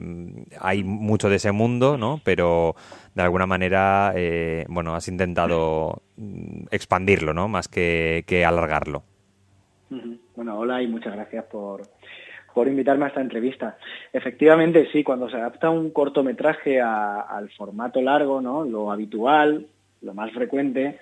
hay 0.58 0.82
mucho 0.82 1.28
de 1.28 1.36
ese 1.36 1.52
mundo, 1.52 1.96
¿no? 1.96 2.20
pero 2.24 2.74
de 3.14 3.22
alguna 3.22 3.46
manera 3.46 4.12
bueno, 4.66 4.96
has 4.96 5.06
intentado 5.06 6.02
expandirlo 6.72 7.32
¿no? 7.32 7.46
más 7.46 7.68
que 7.68 8.44
alargarlo. 8.44 9.04
Bueno, 10.34 10.58
hola 10.58 10.82
y 10.82 10.86
muchas 10.86 11.12
gracias 11.12 11.44
por, 11.44 11.82
por 12.54 12.68
invitarme 12.68 13.06
a 13.06 13.08
esta 13.08 13.20
entrevista. 13.20 13.76
Efectivamente, 14.12 14.88
sí, 14.92 15.02
cuando 15.02 15.28
se 15.28 15.36
adapta 15.36 15.70
un 15.70 15.90
cortometraje 15.90 16.80
al 16.80 17.50
formato 17.56 18.00
largo, 18.00 18.40
¿no? 18.40 18.64
Lo 18.64 18.90
habitual, 18.90 19.66
lo 20.02 20.14
más 20.14 20.32
frecuente, 20.32 20.98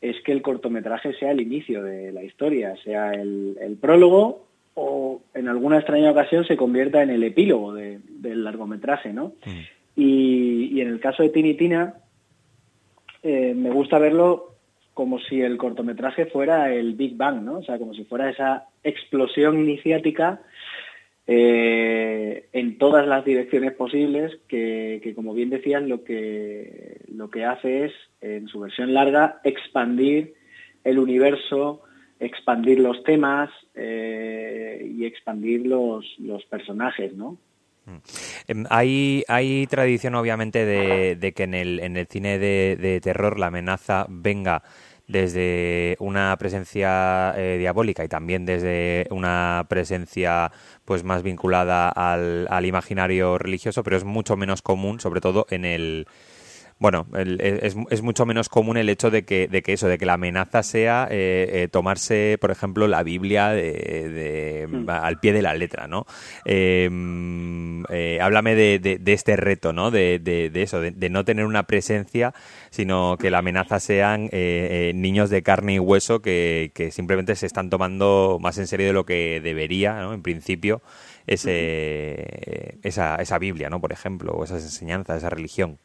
es 0.00 0.20
que 0.22 0.32
el 0.32 0.42
cortometraje 0.42 1.14
sea 1.14 1.32
el 1.32 1.40
inicio 1.40 1.82
de 1.82 2.12
la 2.12 2.22
historia, 2.22 2.74
sea 2.84 3.12
el, 3.12 3.78
prólogo 3.80 4.46
o 4.74 5.22
en 5.34 5.48
alguna 5.48 5.78
extraña 5.78 6.10
ocasión 6.10 6.44
se 6.44 6.56
convierta 6.56 7.02
en 7.02 7.10
el 7.10 7.22
epílogo 7.22 7.72
del 7.72 8.44
largometraje, 8.44 9.12
¿no? 9.12 9.32
Mm. 9.44 9.60
Y, 9.96 10.80
en 10.80 10.88
el 10.88 11.00
caso 11.00 11.22
de 11.22 11.30
Tinitina, 11.30 11.94
eh, 13.22 13.54
me 13.54 13.70
gusta 13.70 13.98
verlo 13.98 14.56
como 14.92 15.18
si 15.18 15.40
el 15.40 15.56
cortometraje 15.56 16.26
fuera 16.26 16.72
el 16.72 16.94
Big 16.94 17.16
Bang, 17.16 17.42
¿no? 17.42 17.58
O 17.58 17.62
sea, 17.62 17.78
como 17.78 17.94
si 17.94 18.04
fuera 18.04 18.30
esa 18.30 18.66
explosión 18.82 19.58
iniciática 19.58 20.40
eh, 21.26 22.48
en 22.52 22.78
todas 22.78 23.06
las 23.06 23.24
direcciones 23.24 23.72
posibles, 23.72 24.38
que, 24.48 25.12
como 25.16 25.34
bien 25.34 25.50
decías, 25.50 25.82
lo 25.82 26.04
que, 26.04 27.00
lo 27.08 27.30
que 27.30 27.44
hace 27.44 27.86
es, 27.86 27.92
en 28.20 28.46
su 28.48 28.60
versión 28.60 28.94
larga, 28.94 29.40
expandir 29.44 30.34
el 30.84 30.98
universo, 30.98 31.82
expandir 32.20 32.78
los 32.78 33.02
temas 33.02 33.50
eh, 33.74 34.88
y 34.96 35.04
expandir 35.04 35.66
los, 35.66 36.04
los 36.18 36.44
personajes, 36.44 37.12
¿no? 37.14 37.36
Mm. 37.86 37.96
Em, 38.48 38.64
hay, 38.70 39.24
hay 39.28 39.66
tradición, 39.66 40.14
obviamente, 40.14 40.64
de, 40.64 41.32
que 41.32 41.42
en 41.42 41.54
el, 41.54 41.80
en 41.80 41.96
el 41.96 42.06
cine 42.06 42.38
de 42.38 43.00
terror 43.02 43.38
la 43.38 43.48
amenaza 43.48 44.06
venga 44.08 44.62
desde 45.08 45.96
una 46.00 46.36
presencia 46.38 47.32
eh, 47.36 47.58
diabólica 47.58 48.04
y 48.04 48.08
también 48.08 48.44
desde 48.44 49.06
una 49.10 49.66
presencia 49.68 50.50
pues 50.84 51.04
más 51.04 51.22
vinculada 51.22 51.88
al, 51.88 52.46
al 52.50 52.66
imaginario 52.66 53.38
religioso, 53.38 53.82
pero 53.82 53.96
es 53.96 54.04
mucho 54.04 54.36
menos 54.36 54.62
común, 54.62 55.00
sobre 55.00 55.20
todo 55.20 55.46
en 55.50 55.64
el 55.64 56.06
bueno, 56.78 57.06
es, 57.14 57.74
es, 57.88 58.02
mucho 58.02 58.26
menos 58.26 58.50
común 58.50 58.76
el 58.76 58.90
hecho 58.90 59.10
de 59.10 59.24
que, 59.24 59.48
de 59.48 59.62
que 59.62 59.72
eso, 59.72 59.88
de 59.88 59.96
que 59.96 60.04
la 60.04 60.14
amenaza 60.14 60.62
sea 60.62 61.08
eh, 61.10 61.48
eh, 61.50 61.68
tomarse, 61.68 62.36
por 62.38 62.50
ejemplo, 62.50 62.86
la 62.86 63.02
Biblia 63.02 63.48
de, 63.48 64.68
hmm. 64.70 64.90
al 64.90 65.18
pie 65.18 65.32
de 65.32 65.40
la 65.40 65.54
letra, 65.54 65.88
¿no? 65.88 66.04
Em, 66.44 67.82
eh, 67.88 68.18
háblame 68.20 68.54
de, 68.54 68.98
de, 69.00 69.12
este 69.14 69.36
reto, 69.36 69.72
¿no? 69.72 69.90
De, 69.90 70.20
eso, 70.54 70.82
de, 70.82 71.08
no 71.08 71.24
tener 71.24 71.46
una 71.46 71.62
presencia, 71.62 72.34
sino 72.68 73.16
que 73.18 73.30
la 73.30 73.38
amenaza 73.38 73.80
sean 73.80 74.28
niños 74.30 75.30
de 75.30 75.42
carne 75.42 75.74
y 75.74 75.78
hueso 75.78 76.20
que, 76.20 76.72
que, 76.74 76.90
simplemente 76.90 77.36
se 77.36 77.46
están 77.46 77.70
tomando 77.70 78.38
más 78.38 78.58
en 78.58 78.66
serio 78.66 78.88
de 78.88 78.92
lo 78.92 79.06
que 79.06 79.40
debería, 79.40 80.02
¿no? 80.02 80.12
En 80.12 80.20
principio, 80.20 80.82
ese, 81.26 82.78
esa, 82.82 83.16
esa 83.16 83.38
Biblia, 83.38 83.70
¿no? 83.70 83.80
Por 83.80 83.92
ejemplo, 83.92 84.32
o 84.32 84.44
esas 84.44 84.62
enseñanzas, 84.62 85.18
esa 85.18 85.30
religión. 85.30 85.78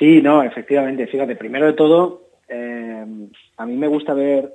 Sí, 0.00 0.22
no, 0.22 0.42
efectivamente. 0.42 1.06
Fíjate, 1.06 1.36
primero 1.36 1.66
de 1.66 1.74
todo, 1.74 2.22
eh, 2.48 3.04
a 3.58 3.66
mí 3.66 3.76
me 3.76 3.86
gusta 3.86 4.14
ver 4.14 4.50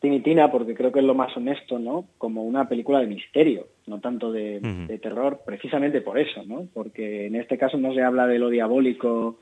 Tinitina 0.00 0.50
porque 0.50 0.74
creo 0.74 0.90
que 0.90 0.98
es 0.98 1.04
lo 1.04 1.14
más 1.14 1.36
honesto, 1.36 1.78
¿no? 1.78 2.06
Como 2.18 2.42
una 2.42 2.68
película 2.68 2.98
de 2.98 3.06
misterio, 3.06 3.68
no 3.86 4.00
tanto 4.00 4.32
de, 4.32 4.98
terror, 5.00 5.42
precisamente 5.46 6.00
por 6.00 6.18
eso, 6.18 6.42
¿no? 6.44 6.66
Porque 6.74 7.26
en 7.26 7.36
este 7.36 7.56
caso 7.56 7.78
no 7.78 7.94
se 7.94 8.02
habla 8.02 8.26
de 8.26 8.40
lo 8.40 8.48
diabólico 8.48 9.38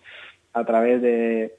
a 0.52 0.62
través 0.66 1.00
de 1.00 1.54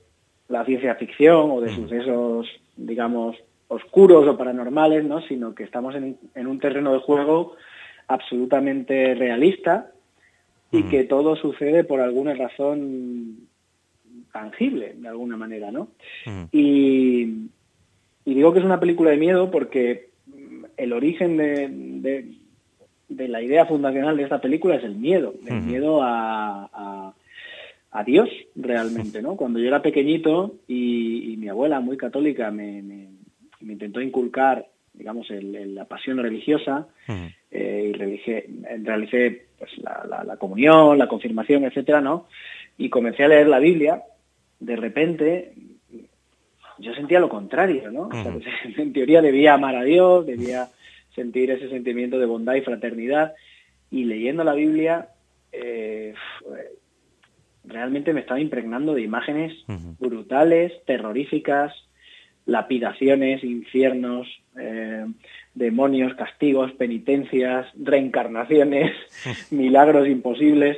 la 0.48 0.64
ciencia 0.64 0.94
ficción 0.94 1.50
o 1.50 1.60
de 1.60 1.74
sucesos, 1.74 2.48
digamos, 2.76 3.36
oscuros 3.68 4.28
o 4.28 4.38
paranormales, 4.38 5.06
¿no? 5.06 5.22
Sino 5.22 5.56
que 5.56 5.64
estamos 5.64 5.96
en, 5.96 6.20
en 6.36 6.46
un 6.46 6.60
terreno 6.60 6.94
de 6.94 7.00
juego 7.00 7.56
absolutamente 8.08 9.16
realista 9.16 9.90
y 10.72 10.84
que 10.84 11.04
todo 11.04 11.36
sucede 11.36 11.84
por 11.84 12.00
alguna 12.00 12.36
razón 12.36 13.48
tangible, 14.38 14.94
de 14.96 15.08
alguna 15.08 15.36
manera, 15.38 15.72
¿no? 15.72 15.90
y, 16.52 17.50
digo 18.26 18.54
que 18.54 18.60
es 18.60 18.66
una 18.66 18.80
película 18.80 19.10
de 19.12 19.18
miedo 19.18 19.50
porque 19.50 20.10
el 20.76 20.94
origen 20.94 21.38
de, 21.38 22.28
de, 23.10 23.28
la 23.28 23.42
idea 23.42 23.66
fundacional 23.66 24.16
de 24.16 24.24
esta 24.24 24.40
película 24.40 24.76
es 24.76 24.84
el 24.84 24.96
miedo, 24.96 25.34
el 25.48 25.62
miedo 25.62 26.04
a, 26.04 27.14
a, 27.92 28.04
Dios 28.06 28.30
realmente, 28.56 29.24
¿no? 29.24 29.36
Cuando 29.36 29.58
yo 29.60 29.68
era 29.68 29.82
pequeñito 29.82 30.58
y, 30.68 31.36
mi 31.40 31.50
abuela, 31.50 31.80
muy 31.80 31.98
católica, 31.98 32.52
me, 32.52 32.84
me, 32.84 33.74
intentó 33.74 34.02
inculcar, 34.02 34.68
digamos, 34.94 35.28
la 35.32 35.86
pasión 35.86 36.20
religiosa 36.20 36.88
eh, 37.50 37.90
y 37.90 37.94
realicé, 37.94 38.46
realicé 38.84 39.48
pues, 39.58 39.72
la, 39.80 40.24
la, 40.24 40.38
comunión, 40.38 40.98
la 41.00 41.08
confirmación, 41.08 41.64
etcétera, 41.64 42.02
¿no? 42.02 42.28
Y 42.78 42.90
comencé 42.90 43.24
a 43.24 43.30
leer 43.30 43.48
la 43.48 43.60
Biblia 43.60 44.04
de 44.60 44.76
repente 44.76 45.54
yo 46.80 46.94
sentía 46.94 47.20
lo 47.20 47.30
contrario, 47.30 47.92
¿no? 47.92 48.10
en 48.78 48.94
teoría 48.94 49.22
debía 49.22 49.54
amar 49.54 49.76
a 49.76 49.84
Dios, 49.84 50.26
debía 50.26 50.70
sentir 51.16 51.50
ese 51.52 51.70
sentimiento 51.70 52.20
de 52.20 52.26
bondad 52.26 52.56
y 52.56 52.62
fraternidad, 52.62 53.34
y 53.90 54.06
leyendo 54.06 54.44
la 54.44 54.54
Biblia, 54.54 55.10
eh, 55.52 56.14
realmente 57.64 58.14
me 58.14 58.20
estaba 58.20 58.40
impregnando 58.40 58.94
de 58.94 59.02
imágenes 59.02 59.54
brutales, 60.00 60.74
terroríficas, 60.86 61.74
lapidaciones, 62.46 63.44
infiernos, 63.44 64.28
eh, 64.60 65.06
demonios, 65.54 66.14
castigos, 66.16 66.72
penitencias, 66.74 67.68
reencarnaciones, 67.76 68.94
milagros 69.52 70.08
imposibles, 70.08 70.78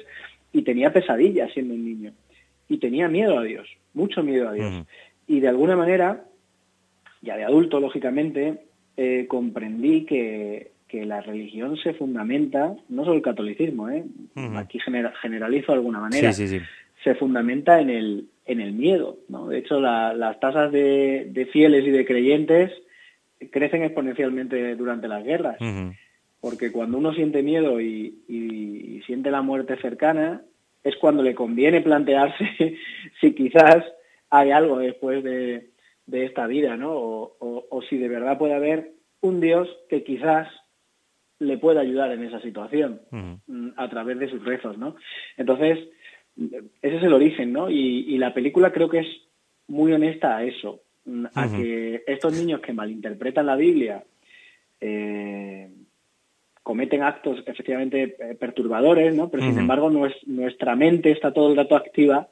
y 0.52 0.64
tenía 0.64 0.92
pesadillas 0.92 1.52
siendo 1.54 1.74
un 1.74 1.86
niño. 1.86 2.14
Y 2.70 2.78
tenía 2.78 3.10
miedo 3.10 3.38
a 3.38 3.44
Dios, 3.44 3.68
mucho 3.94 4.24
miedo 4.24 4.50
a 4.50 4.54
Dios. 4.54 4.86
Y 5.28 5.40
de 5.40 5.48
alguna 5.48 5.76
manera, 5.76 6.24
ya 7.22 7.36
de 7.36 7.44
adulto, 7.44 7.80
lógicamente, 7.80 8.60
eh, 8.96 9.26
comprendí 9.28 10.06
que, 10.06 10.72
que, 10.88 11.06
la 11.06 11.22
religión 11.22 11.78
se 11.78 11.94
fundamenta, 11.94 12.76
no 12.90 13.04
solo 13.04 13.16
el 13.16 13.22
catolicismo, 13.22 13.90
¿eh? 13.90 14.04
aquí 14.56 14.80
generalizo 15.22 15.72
de 15.72 15.78
alguna 15.78 16.00
manera, 16.00 16.32
se 16.32 17.16
fundamenta 17.16 17.80
en 17.80 17.90
el, 17.90 18.28
en 18.46 18.60
el 18.60 18.74
miedo. 18.74 19.18
¿no? 19.30 19.48
De 19.48 19.60
hecho, 19.60 19.80
las 19.80 20.40
tasas 20.40 20.72
de, 20.72 21.48
fieles 21.54 21.86
y 21.86 21.92
de 21.92 22.06
creyentes 22.06 22.72
crecen 23.52 23.84
exponencialmente 23.84 24.76
durante 24.76 25.08
las 25.08 25.24
guerras. 25.24 25.58
Porque 26.42 26.72
cuando 26.72 26.98
uno 26.98 27.14
siente 27.14 27.44
miedo 27.44 27.80
y, 27.80 29.02
siente 29.06 29.32
la 29.32 29.42
muerte 29.42 29.78
cercana, 29.78 30.42
es 30.84 30.96
cuando 30.98 31.24
le 31.24 31.36
conviene 31.36 31.82
plantearse 31.82 32.78
si 33.22 33.34
quizás 33.34 33.84
hay 34.30 34.52
algo 34.52 34.78
después 34.78 35.24
de, 35.24 35.70
esta 36.12 36.48
vida, 36.48 36.76
¿no? 36.76 36.92
O, 36.92 37.82
si 37.88 37.98
de 37.98 38.08
verdad 38.08 38.38
puede 38.38 38.56
haber 38.56 38.94
un 39.22 39.40
Dios 39.40 39.70
que 39.90 40.04
quizás 40.04 40.48
le 41.40 41.58
pueda 41.58 41.82
ayudar 41.82 42.12
en 42.12 42.24
esa 42.24 42.42
situación 42.42 43.02
mm, 43.12 43.70
a 43.78 43.90
través 43.90 44.20
de 44.20 44.30
sus 44.30 44.44
rezos, 44.44 44.78
¿no? 44.78 44.96
Entonces, 45.38 45.80
ese 46.82 46.98
es 46.98 47.04
el 47.04 47.14
origen, 47.14 47.54
¿no? 47.54 47.70
Y, 47.70 48.18
la 48.18 48.34
película 48.34 48.72
creo 48.72 48.90
que 48.90 49.00
es 49.00 49.08
muy 49.68 49.94
honesta 49.94 50.38
a 50.38 50.44
eso, 50.44 50.82
a 51.36 51.48
que 51.50 52.04
estos 52.08 52.34
niños 52.34 52.62
que 52.62 52.74
malinterpretan 52.74 53.46
la 53.46 53.56
Biblia 53.56 54.04
eh, 54.82 55.70
cometen 56.64 57.04
actos 57.04 57.44
efectivamente 57.46 58.16
eh, 58.20 58.36
perturbadores, 58.36 59.14
¿no? 59.16 59.30
Pero 59.30 59.44
sin 59.44 59.58
embargo 59.58 59.90
nuestra 59.90 60.76
mente 60.76 61.12
está 61.12 61.34
todo 61.34 61.50
el 61.50 61.58
rato 61.58 61.76
activa 61.76 62.28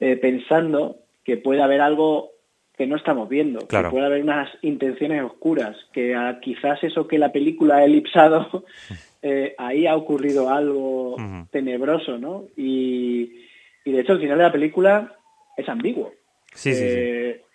eh, 0.00 0.16
pensando 0.16 0.98
que 1.24 1.36
puede 1.36 1.62
haber 1.62 1.80
algo 1.80 2.30
que 2.76 2.86
no 2.86 2.96
estamos 2.96 3.28
viendo, 3.28 3.66
que 3.68 3.82
puede 3.90 4.06
haber 4.06 4.22
unas 4.22 4.48
intenciones 4.62 5.22
oscuras, 5.22 5.76
que 5.92 6.16
quizás 6.40 6.82
eso 6.82 7.06
que 7.06 7.18
la 7.18 7.32
película 7.32 7.76
ha 7.76 7.84
elipsado 7.84 8.64
Eh, 9.24 9.54
ahí 9.56 9.86
ha 9.86 9.94
ocurrido 9.94 10.50
algo 10.50 11.16
tenebroso, 11.52 12.18
¿no? 12.18 12.46
Y, 12.56 13.46
de 13.84 14.00
hecho 14.00 14.14
el 14.14 14.20
final 14.20 14.36
de 14.36 14.44
la 14.44 14.52
película 14.52 15.16
es 15.56 15.68
ambiguo. 15.68 16.12
Sí, 16.54 16.74
sí, 16.74 16.84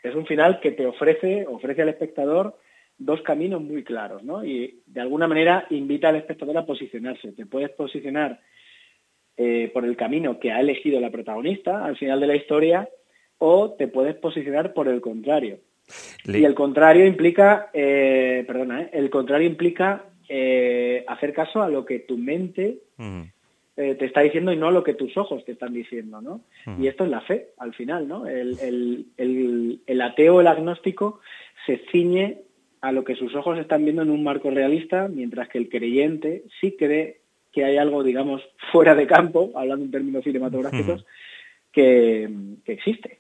Es 0.02 0.16
un 0.16 0.26
final 0.26 0.62
que 0.62 0.72
te 0.72 0.86
ofrece, 0.86 1.46
ofrece 1.46 1.82
al 1.82 1.90
espectador 1.90 2.58
dos 2.98 3.22
caminos 3.22 3.62
muy 3.62 3.84
claros, 3.84 4.24
¿no? 4.24 4.44
Y 4.44 4.80
de 4.86 5.01
alguna 5.01 5.27
manera 5.27 5.66
invita 5.70 6.10
al 6.10 6.16
espectador 6.16 6.58
a 6.58 6.66
posicionarse. 6.66 7.32
Te 7.32 7.46
puedes 7.46 7.70
posicionar 7.72 8.39
eh, 9.38 9.70
por 9.74 9.86
el 9.86 9.96
camino 9.96 10.39
que 10.39 10.51
ha 10.51 10.60
elegido 10.60 11.00
la 11.00 11.12
protagonista 11.12 11.86
al 11.86 11.98
final 11.98 12.20
de 12.20 12.27
la 12.27 12.36
historia 12.36 12.89
o 13.38 13.72
te 13.74 13.88
puedes 13.88 14.16
posicionar 14.16 14.74
por 14.74 14.88
el 14.88 15.01
contrario. 15.01 15.60
Y 16.26 16.43
el 16.43 16.54
contrario 16.54 17.06
implica, 17.06 17.69
perdona, 17.72 18.89
el 18.91 19.10
contrario 19.10 19.48
implica 19.48 20.04
eh, 20.30 21.06
hacer 21.08 21.32
caso 21.32 21.62
a 21.62 21.69
lo 21.69 21.86
que 21.86 22.00
tu 22.00 22.17
mente 22.17 22.80
eh, 23.78 23.95
te 23.95 24.06
está 24.06 24.19
diciendo 24.22 24.52
y 24.52 24.58
no 24.58 24.67
a 24.67 24.72
lo 24.72 24.84
que 24.84 24.93
tus 24.93 25.15
ojos 25.15 25.45
te 25.45 25.54
están 25.54 25.74
diciendo, 25.74 26.19
¿no? 26.22 26.41
Y 26.78 26.88
esto 26.88 27.06
es 27.06 27.10
la 27.10 27.22
fe, 27.22 27.52
al 27.58 27.74
final, 27.74 28.10
¿no? 28.10 28.28
El, 28.28 28.58
el, 28.60 29.80
el, 29.86 30.02
ateo, 30.02 30.41
el 30.41 30.48
agnóstico, 30.48 31.22
se 31.65 31.78
ciñe 31.91 32.41
a 32.82 32.92
lo 32.92 33.04
que 33.04 33.16
sus 33.16 33.36
ojos 33.36 33.58
están 33.58 33.84
viendo 33.84 34.02
en 34.02 34.12
un 34.12 34.24
marco 34.24 34.50
realista, 34.50 35.08
mientras 35.08 35.50
que 35.50 35.58
el 35.58 35.70
creyente 35.70 36.44
sí 36.62 36.76
cree 36.78 37.22
que 37.52 37.66
hay 37.66 37.78
algo, 37.78 38.04
digamos, 38.04 38.42
fuera 38.72 38.94
de 38.94 39.08
campo, 39.08 39.52
hablando 39.56 39.86
en 39.86 39.92
términos 39.92 40.24
cinematográficos, 40.24 41.06
que, 41.72 42.30
que 42.63 42.74
existe. 42.74 43.16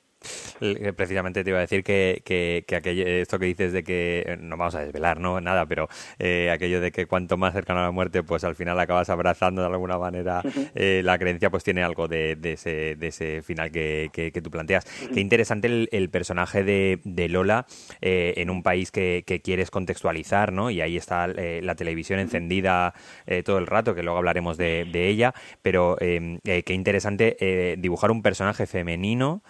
Precisamente 0.59 1.43
te 1.43 1.49
iba 1.49 1.59
a 1.59 1.61
decir 1.61 1.83
que, 1.83 2.21
que, 2.25 2.75
aquello, 2.75 3.05
esto 3.05 3.37
que 3.39 3.45
dices 3.45 3.73
de 3.73 3.83
que 3.83 4.23
eh, 4.25 4.37
no 4.39 4.57
vamos 4.57 4.75
a 4.75 4.79
desvelar, 4.79 5.19
no 5.19 5.39
nada, 5.41 5.65
pero 5.65 5.87
eh, 6.19 6.49
aquello 6.51 6.81
de 6.81 6.91
que 6.91 7.05
cuanto 7.05 7.37
más 7.37 7.53
cercano 7.53 7.79
a 7.79 7.83
la 7.83 7.91
muerte, 7.91 8.23
pues 8.23 8.43
al 8.43 8.55
final 8.55 8.79
acabas 8.79 9.09
abrazando 9.09 9.61
de 9.61 9.67
alguna 9.67 9.97
manera 9.97 10.41
eh, 10.75 11.01
la 11.03 11.17
creencia, 11.17 11.49
pues 11.49 11.63
tiene 11.63 11.83
algo 11.83 12.07
de, 12.07 12.37
ese, 12.43 12.95
de 12.95 13.07
ese 13.07 13.41
final 13.41 13.71
que, 13.71 14.09
que, 14.11 14.41
tú 14.41 14.49
planteas. 14.49 14.85
Qué 15.13 15.19
interesante 15.19 15.87
el, 15.91 16.09
personaje 16.09 16.63
de, 16.63 16.99
de 17.03 17.27
Lola 17.27 17.65
en 18.01 18.49
un 18.49 18.63
país 18.63 18.91
que, 18.91 19.23
quieres 19.43 19.69
contextualizar, 19.69 20.51
¿no? 20.51 20.71
Y 20.71 20.81
ahí 20.81 20.97
está 20.97 21.27
la 21.27 21.75
televisión 21.75 22.19
encendida 22.19 22.93
todo 23.45 23.57
el 23.57 23.67
rato, 23.67 23.93
que 23.93 24.03
luego 24.03 24.17
hablaremos 24.17 24.57
de, 24.57 24.85
de 24.91 25.07
ella, 25.07 25.33
pero 25.61 25.97
qué 25.97 26.73
interesante 26.73 27.75
dibujar 27.77 28.11
un 28.11 28.21
personaje 28.21 28.65
femenino. 28.65 29.43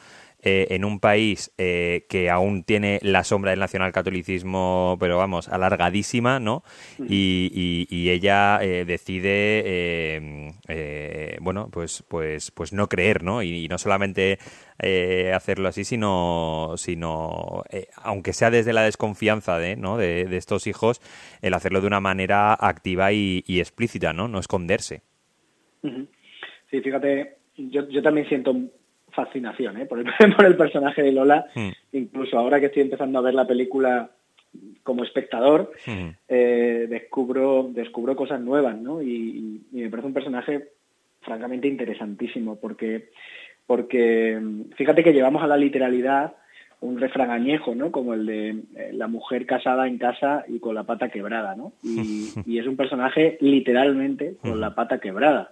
Eh, 0.48 0.74
en 0.74 0.86
un 0.86 1.02
país 1.02 1.54
eh, 1.58 2.06
que 2.08 2.30
aún 2.30 2.64
tiene 2.64 3.00
la 3.02 3.26
sombra 3.26 3.52
del 3.52 3.60
nacionalcatolicismo, 3.60 4.96
pero 4.98 5.18
vamos, 5.18 5.50
alargadísima, 5.50 6.40
¿no? 6.40 6.64
Y, 7.10 8.08
ella 8.10 8.58
eh, 8.62 8.86
decide, 8.86 10.54
bueno, 11.42 11.68
pues, 11.70 12.02
pues, 12.08 12.52
pues 12.52 12.72
no 12.72 12.88
creer, 12.88 13.24
¿no? 13.24 13.44
Y, 13.44 13.68
no 13.68 13.78
solamente 13.78 14.40
hacerlo 15.34 15.68
así, 15.68 15.84
sino, 15.84 16.76
sino 16.78 17.64
aunque 17.98 18.32
sea 18.32 18.50
desde 18.50 18.72
la 18.72 18.84
desconfianza 18.84 19.58
de, 19.58 19.76
¿no? 19.76 19.98
de, 19.98 20.38
estos 20.38 20.66
hijos, 20.66 21.02
el 21.42 21.56
hacerlo 21.56 21.82
de 21.82 21.88
una 21.88 22.00
manera 22.00 22.54
activa 22.54 23.12
y, 23.12 23.44
explícita, 23.48 24.14
¿no? 24.14 24.30
No 24.30 24.40
esconderse. 24.40 25.02
Sí, 26.72 26.80
fíjate, 26.82 27.36
yo, 27.58 27.90
yo 27.90 28.02
también 28.02 28.30
siento 28.30 28.56
fascinación 29.18 29.82
¿eh? 29.82 29.86
por, 29.86 30.00
el, 30.00 30.06
por 30.36 30.46
el 30.46 30.56
personaje 30.56 31.02
de 31.02 31.12
Lola. 31.12 31.48
Hmm. 31.56 31.70
Incluso 31.92 32.38
ahora 32.38 32.60
que 32.60 32.68
estoy 32.68 32.84
empezando 32.84 33.18
a 33.18 33.24
ver 33.24 33.34
la 33.34 33.48
película 33.48 34.12
como 34.84 35.04
espectador, 35.04 35.72
hmm. 35.86 36.10
eh, 36.30 36.86
descubro, 36.88 37.70
descubro 37.74 38.16
cosas 38.16 38.40
nuevas, 38.40 38.78
¿no? 38.78 39.02
Y, 39.02 39.62
me 39.72 39.90
parece 39.90 40.08
un 40.08 40.14
personaje 40.14 40.70
francamente 41.22 41.68
interesantísimo, 41.68 42.56
porque, 42.56 43.10
porque 43.66 44.40
fíjate 44.76 45.04
que 45.04 45.14
llevamos 45.14 45.44
a 45.44 45.48
la 45.48 45.58
literalidad 45.58 46.36
un 46.80 47.00
refrán 47.00 47.32
añejo, 47.32 47.74
¿no? 47.74 47.92
Como 47.92 48.14
el 48.14 48.26
de 48.28 48.50
eh, 48.50 48.92
la 48.94 49.08
mujer 49.08 49.48
casada 49.48 49.88
en 49.88 49.98
casa 49.98 50.46
y 50.48 50.60
con 50.60 50.76
la 50.76 50.84
pata 50.84 51.10
quebrada, 51.10 51.56
¿no? 51.56 51.74
Y, 51.84 52.30
y 52.46 52.60
es 52.60 52.68
un 52.68 52.78
personaje 52.78 53.38
literalmente 53.42 54.36
con 54.42 54.58
hmm. 54.58 54.62
la 54.62 54.76
pata 54.76 55.00
quebrada, 55.00 55.52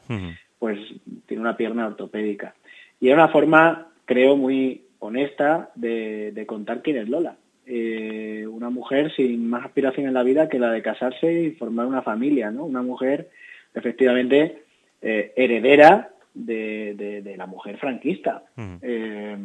pues 0.59 0.79
tiene 1.25 1.41
una 1.41 1.57
pierna 1.57 1.87
ortopédica. 1.87 2.53
Y 2.99 3.07
era 3.07 3.15
una 3.15 3.31
forma, 3.31 3.87
creo, 4.05 4.35
muy 4.35 4.85
honesta 4.99 5.71
de, 5.75 6.43
contar 6.47 6.81
quién 6.81 6.97
es 6.97 7.09
Lola. 7.09 7.35
Eh, 7.65 8.45
una 8.47 8.69
mujer 8.69 9.11
sin 9.15 9.49
más 9.49 9.65
aspiración 9.65 10.07
en 10.07 10.13
la 10.13 10.23
vida 10.23 10.49
que 10.49 10.59
la 10.59 10.71
de 10.71 10.81
casarse 10.81 11.31
y 11.33 11.51
formar 11.51 11.87
una 11.87 12.03
familia, 12.03 12.51
¿no? 12.51 12.65
Una 12.65 12.83
mujer, 12.83 13.29
efectivamente, 13.73 14.63
eh, 15.01 15.33
heredera 15.35 16.11
de, 16.33 17.33
la 17.37 17.45
mujer 17.47 17.77
franquista. 17.77 18.43
Eh, 18.81 19.37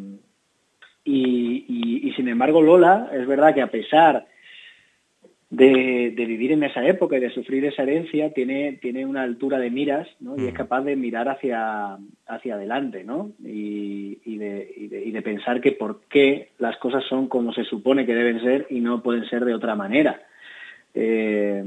y, 1.05 2.13
sin 2.15 2.29
embargo, 2.29 2.61
Lola, 2.63 3.11
es 3.13 3.27
verdad 3.27 3.55
que 3.55 3.63
a 3.63 3.71
pesar 3.71 4.27
de, 5.51 6.15
vivir 6.17 6.53
en 6.53 6.63
esa 6.63 6.87
época 6.87 7.17
y 7.17 7.21
de 7.21 7.31
sufrir 7.31 7.65
esa 7.65 7.83
herencia, 7.83 8.33
tiene, 8.33 8.79
tiene 8.81 9.05
una 9.05 9.23
altura 9.23 9.59
de 9.59 9.71
miras 9.71 10.09
¿no? 10.21 10.37
y 10.37 10.47
es 10.47 10.53
mm. 10.53 10.57
capaz 10.57 10.83
de 10.83 10.95
mirar 10.95 11.29
hacia, 11.29 11.99
hacia 12.27 12.55
adelante 12.55 13.03
¿no? 13.03 13.33
y, 13.45 14.19
y, 14.25 14.39
de, 14.39 14.73
y, 14.77 15.11
de, 15.11 15.23
pensar 15.23 15.61
que 15.61 15.73
por 15.73 16.03
qué 16.09 16.51
las 16.59 16.77
cosas 16.79 17.05
son 17.09 17.27
como 17.27 17.53
se 17.53 17.65
supone 17.65 18.07
que 18.07 18.15
deben 18.15 18.41
ser 18.41 18.67
y 18.71 18.81
no 18.81 19.03
pueden 19.03 19.29
ser 19.29 19.45
de 19.45 19.55
otra 19.55 19.75
manera. 19.75 20.23
Eh, 20.95 21.65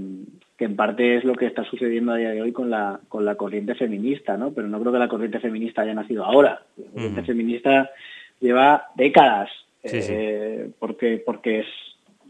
que 0.57 0.65
en 0.65 0.75
parte 0.75 1.17
es 1.17 1.23
lo 1.23 1.33
que 1.33 1.47
está 1.47 1.63
sucediendo 1.63 2.11
a 2.11 2.17
día 2.17 2.29
de 2.29 2.41
hoy 2.41 2.51
con 2.51 2.69
la, 2.69 2.99
con 3.09 3.25
la 3.25 3.35
corriente 3.35 3.73
feminista, 3.75 4.37
¿no? 4.37 4.53
pero 4.53 4.67
no 4.67 4.79
creo 4.79 4.93
que 4.93 4.99
la 4.99 5.07
corriente 5.07 5.39
feminista 5.39 5.81
haya 5.81 5.93
nacido 5.93 6.23
ahora. 6.23 6.61
La 6.77 6.91
corriente 6.91 7.21
mm. 7.21 7.25
feminista 7.25 7.91
lleva 8.39 8.91
décadas, 8.95 9.49
eh, 9.83 10.69
porque, 10.79 11.21
porque 11.25 11.61
es 11.61 11.67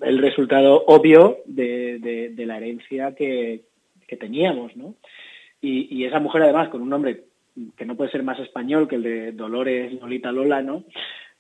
el 0.02 0.18
resultado 0.20 0.84
obvio 0.88 1.38
de, 1.46 2.32
de, 2.34 2.46
la 2.46 2.58
herencia 2.58 3.16
que, 3.16 3.62
que 4.08 4.18
teníamos, 4.18 4.76
¿no? 4.76 4.96
Y, 5.62 5.88
y, 5.96 6.06
esa 6.06 6.20
mujer, 6.20 6.44
además, 6.44 6.70
con 6.70 6.82
un 6.82 6.90
nombre 6.90 7.24
que 7.78 7.86
no 7.86 7.96
puede 7.96 8.12
ser 8.12 8.24
más 8.24 8.40
español 8.40 8.88
que 8.88 8.96
el 8.96 9.04
de 9.04 9.32
Dolores 9.32 9.94
Lolita 9.94 10.32
Lola, 10.32 10.62
¿no? 10.62 10.84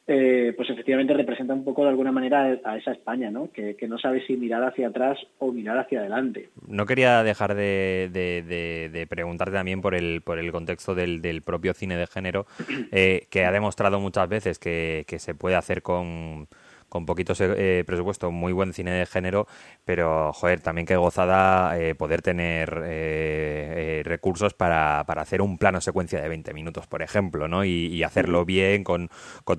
eh, 0.06 0.54
pues 0.58 0.70
efectivamente 0.70 1.14
representa 1.14 1.54
un 1.54 1.64
poco 1.64 1.84
de 1.84 1.90
alguna 1.90 2.12
manera 2.12 2.60
a 2.66 2.78
esa 2.78 2.92
España, 2.92 3.32
¿no? 3.32 3.52
Que, 3.52 3.78
no 3.88 3.98
sabe 3.98 4.26
si 4.26 4.36
mirar 4.36 4.64
hacia 4.64 4.88
atrás 4.90 5.18
o 5.40 5.52
mirar 5.52 5.78
hacia 5.78 6.00
adelante. 6.00 6.50
No 6.68 6.86
quería 6.86 7.24
dejar 7.24 7.56
de, 7.56 9.08
preguntarte 9.10 9.54
también 9.54 9.82
por 9.82 9.96
el, 9.96 10.22
por 10.22 10.40
el 10.40 10.52
contexto 10.52 10.94
del, 10.94 11.42
propio 11.46 11.74
cine 11.74 11.96
de 11.96 12.08
género, 12.08 12.46
eh, 12.92 13.28
que 13.30 13.46
ha 13.46 13.52
demostrado 13.52 14.00
muchas 14.00 14.28
veces 14.28 14.60
que 14.60 15.06
se 15.18 15.36
puede 15.36 15.56
hacer 15.56 15.82
con 15.82 16.48
con 16.94 17.08
poquito 17.08 17.34
eh, 17.40 17.84
presupuesto, 17.88 18.30
muy 18.30 18.54
buen 18.54 18.72
cine 18.72 18.92
de 18.92 19.08
género, 19.08 19.48
pero, 19.84 20.32
joder, 20.32 20.62
también 20.62 20.86
que 20.86 20.96
gozada 20.96 21.76
eh, 21.80 21.96
poder 21.96 22.22
tener 22.22 22.84
eh, 22.86 24.04
recursos 24.06 24.54
para, 24.54 25.00
hacer 25.02 25.42
un 25.42 25.58
plano 25.58 25.82
secuencia 25.82 26.22
de 26.22 26.30
20 26.30 26.54
minutos, 26.54 26.86
por 26.86 27.02
ejemplo, 27.02 27.48
¿no? 27.48 27.66
Y, 27.66 28.04
hacerlo 28.04 28.46
bien 28.46 28.84
con, 28.84 29.10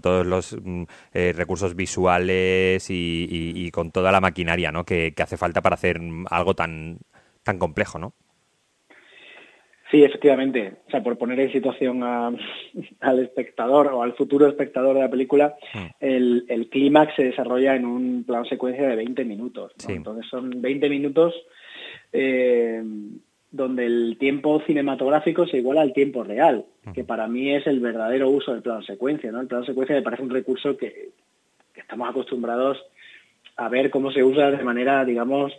todos 0.01 0.25
los 0.25 0.57
mm, 0.63 0.85
recursos 1.13 1.75
visuales 1.75 2.87
y, 2.89 3.71
con 3.73 3.91
toda 3.91 4.13
la 4.13 4.21
maquinaria, 4.21 4.71
¿no? 4.71 4.85
Que, 4.85 5.13
que 5.13 5.23
hace 5.25 5.37
falta 5.37 5.61
para 5.61 5.75
hacer 5.75 6.01
algo 6.31 6.55
tan, 6.55 7.01
tan 7.43 7.59
complejo, 7.59 7.99
¿no? 7.99 8.15
Sí, 9.95 10.03
efectivamente. 10.03 10.73
O 10.89 10.91
sea, 10.91 11.05
por 11.05 11.17
poner 11.17 11.39
en 11.39 11.53
situación 11.53 12.03
al 13.01 13.19
espectador 13.21 13.87
o 13.93 14.03
al 14.03 14.15
futuro 14.15 14.49
espectador 14.49 14.97
de 14.97 15.03
la 15.03 15.09
película, 15.09 15.55
hmm. 15.73 15.87
el, 16.01 16.69
clímax 16.69 17.15
se 17.15 17.23
desarrolla 17.23 17.77
en 17.77 17.85
un 17.85 18.25
plan 18.25 18.45
secuencia 18.45 18.89
de 18.89 18.97
20 18.97 19.25
minutos. 19.25 19.73
Entonces 19.87 20.27
son 20.29 20.61
20 20.61 20.89
minutos 20.89 21.33
eh, 22.13 22.83
donde 23.53 23.87
el 23.87 24.17
tiempo 24.19 24.61
cinematográfico 24.67 25.47
se 25.47 25.59
iguala 25.59 25.83
al 25.83 25.93
tiempo 25.93 26.25
real, 26.25 26.65
que 26.93 27.05
para 27.05 27.29
mí 27.29 27.55
es 27.55 27.65
el 27.69 27.79
verdadero 27.79 28.31
uso 28.31 28.51
del 28.51 28.63
plano 28.63 28.83
secuencia. 28.83 29.31
¿no? 29.31 29.43
El 29.43 29.47
plano 29.47 29.65
secuencia 29.65 29.95
me 29.95 30.03
parece 30.03 30.25
un 30.25 30.31
recurso 30.31 30.77
que 30.77 31.11
estamos 31.77 32.11
acostumbrados 32.11 32.83
a 33.57 33.69
ver 33.69 33.91
cómo 33.91 34.11
se 34.11 34.25
usa 34.25 34.51
de 34.51 34.65
manera, 34.65 35.05
digamos, 35.05 35.53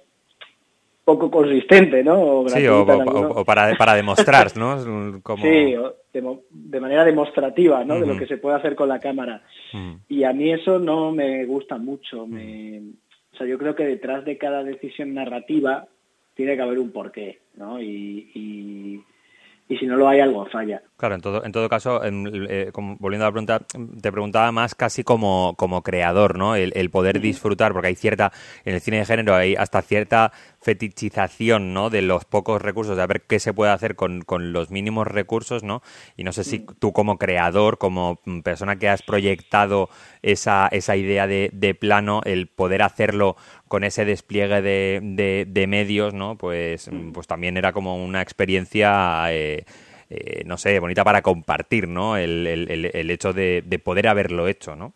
poco 1.06 1.30
consistente, 1.30 2.04
¿no? 2.04 2.44
sí, 2.50 2.68
o, 2.68 2.84
para, 3.46 3.76
para, 3.76 3.94
demostrar, 3.94 4.58
¿no? 4.58 5.20
Como... 5.24 5.44
Sí, 5.44 5.76
de, 6.12 6.80
manera 6.80 7.06
demostrativa, 7.06 7.84
¿no? 7.86 8.00
De 8.00 8.08
lo 8.08 8.18
que 8.18 8.26
se 8.26 8.38
puede 8.38 8.58
hacer 8.58 8.76
con 8.76 8.90
la 8.90 9.00
cámara. 9.00 9.44
Y 10.10 10.24
a 10.24 10.34
mí 10.34 10.52
eso 10.52 10.80
no 10.80 11.12
me 11.12 11.46
gusta 11.46 11.78
mucho. 11.78 12.26
Me... 12.26 12.82
O 13.34 13.38
sea, 13.38 13.46
yo 13.46 13.58
creo 13.58 13.76
que 13.76 13.86
detrás 13.86 14.26
de 14.26 14.38
cada 14.38 14.64
decisión 14.64 15.14
narrativa 15.14 15.88
tiene 16.34 16.56
que 16.56 16.62
haber 16.62 16.80
un 16.80 16.92
porqué, 16.92 17.40
¿no? 17.56 17.82
y 17.82 19.04
y 19.68 19.78
si 19.78 19.88
no 19.88 19.96
lo 19.96 20.08
hay, 20.08 20.20
algo 20.20 20.46
falla. 20.46 20.84
Claro, 20.96 21.16
en 21.16 21.22
todo, 21.22 21.44
en 21.44 21.52
todo 21.52 21.68
caso, 21.68 22.00
eh, 22.04 22.72
volviendo 22.76 23.26
a 23.26 23.30
la 23.30 23.32
pregunta, 23.32 23.60
te 23.60 24.12
preguntaba 24.12 24.52
más 24.52 24.76
casi 24.76 25.04
como, 25.04 25.56
como 25.58 25.82
creador, 25.82 26.38
¿no? 26.38 26.56
El, 26.56 26.90
poder 26.92 27.20
disfrutar, 27.20 27.74
porque 27.74 27.88
hay 27.88 27.96
cierta, 27.96 28.32
en 28.64 28.76
el 28.76 28.82
cine 28.82 28.98
de 28.98 29.06
género 29.06 29.34
hay 29.34 29.56
hasta 29.56 29.82
cierta 29.82 30.32
fetichización, 30.66 31.76
¿no? 31.76 31.92
De 31.92 32.02
los 32.02 32.26
pocos 32.26 32.60
recursos, 32.60 32.98
de 32.98 33.06
ver 33.06 33.22
qué 33.22 33.40
se 33.40 33.54
puede 33.54 33.72
hacer 33.72 33.96
con, 33.96 34.24
con 34.24 34.52
los 34.52 34.72
mínimos 34.72 35.06
recursos, 35.06 35.64
¿no? 35.64 35.84
Y 36.18 36.24
no 36.24 36.32
sé 36.32 36.44
si 36.44 36.66
tú 36.80 36.92
como 36.92 37.20
creador, 37.20 37.78
como 37.78 38.20
persona 38.44 38.80
que 38.80 38.90
has 38.90 39.04
proyectado 39.04 39.90
esa, 40.24 40.68
esa 40.72 40.96
idea 40.96 41.28
de, 41.28 41.52
de 41.54 41.76
plano, 41.76 42.22
el 42.26 42.48
poder 42.48 42.82
hacerlo 42.82 43.36
con 43.68 43.84
ese 43.84 44.06
despliegue 44.06 44.64
de, 44.64 45.46
de, 45.48 45.68
medios, 45.68 46.16
¿no? 46.16 46.36
Pues, 46.36 46.92
mm. 46.92 47.12
pues 47.12 47.28
también 47.28 47.58
era 47.58 47.72
como 47.72 48.04
una 48.04 48.24
experiencia, 48.24 49.32
eh, 49.32 49.66
eh, 50.10 50.44
no 50.48 50.58
sé, 50.58 50.80
bonita 50.80 51.04
para 51.04 51.22
compartir, 51.22 51.88
¿no? 51.88 52.18
El, 52.18 52.48
el, 52.48 53.12
hecho 53.12 53.34
de, 53.34 53.62
poder 53.84 54.08
haberlo 54.08 54.48
hecho, 54.48 54.76
¿no? 54.76 54.94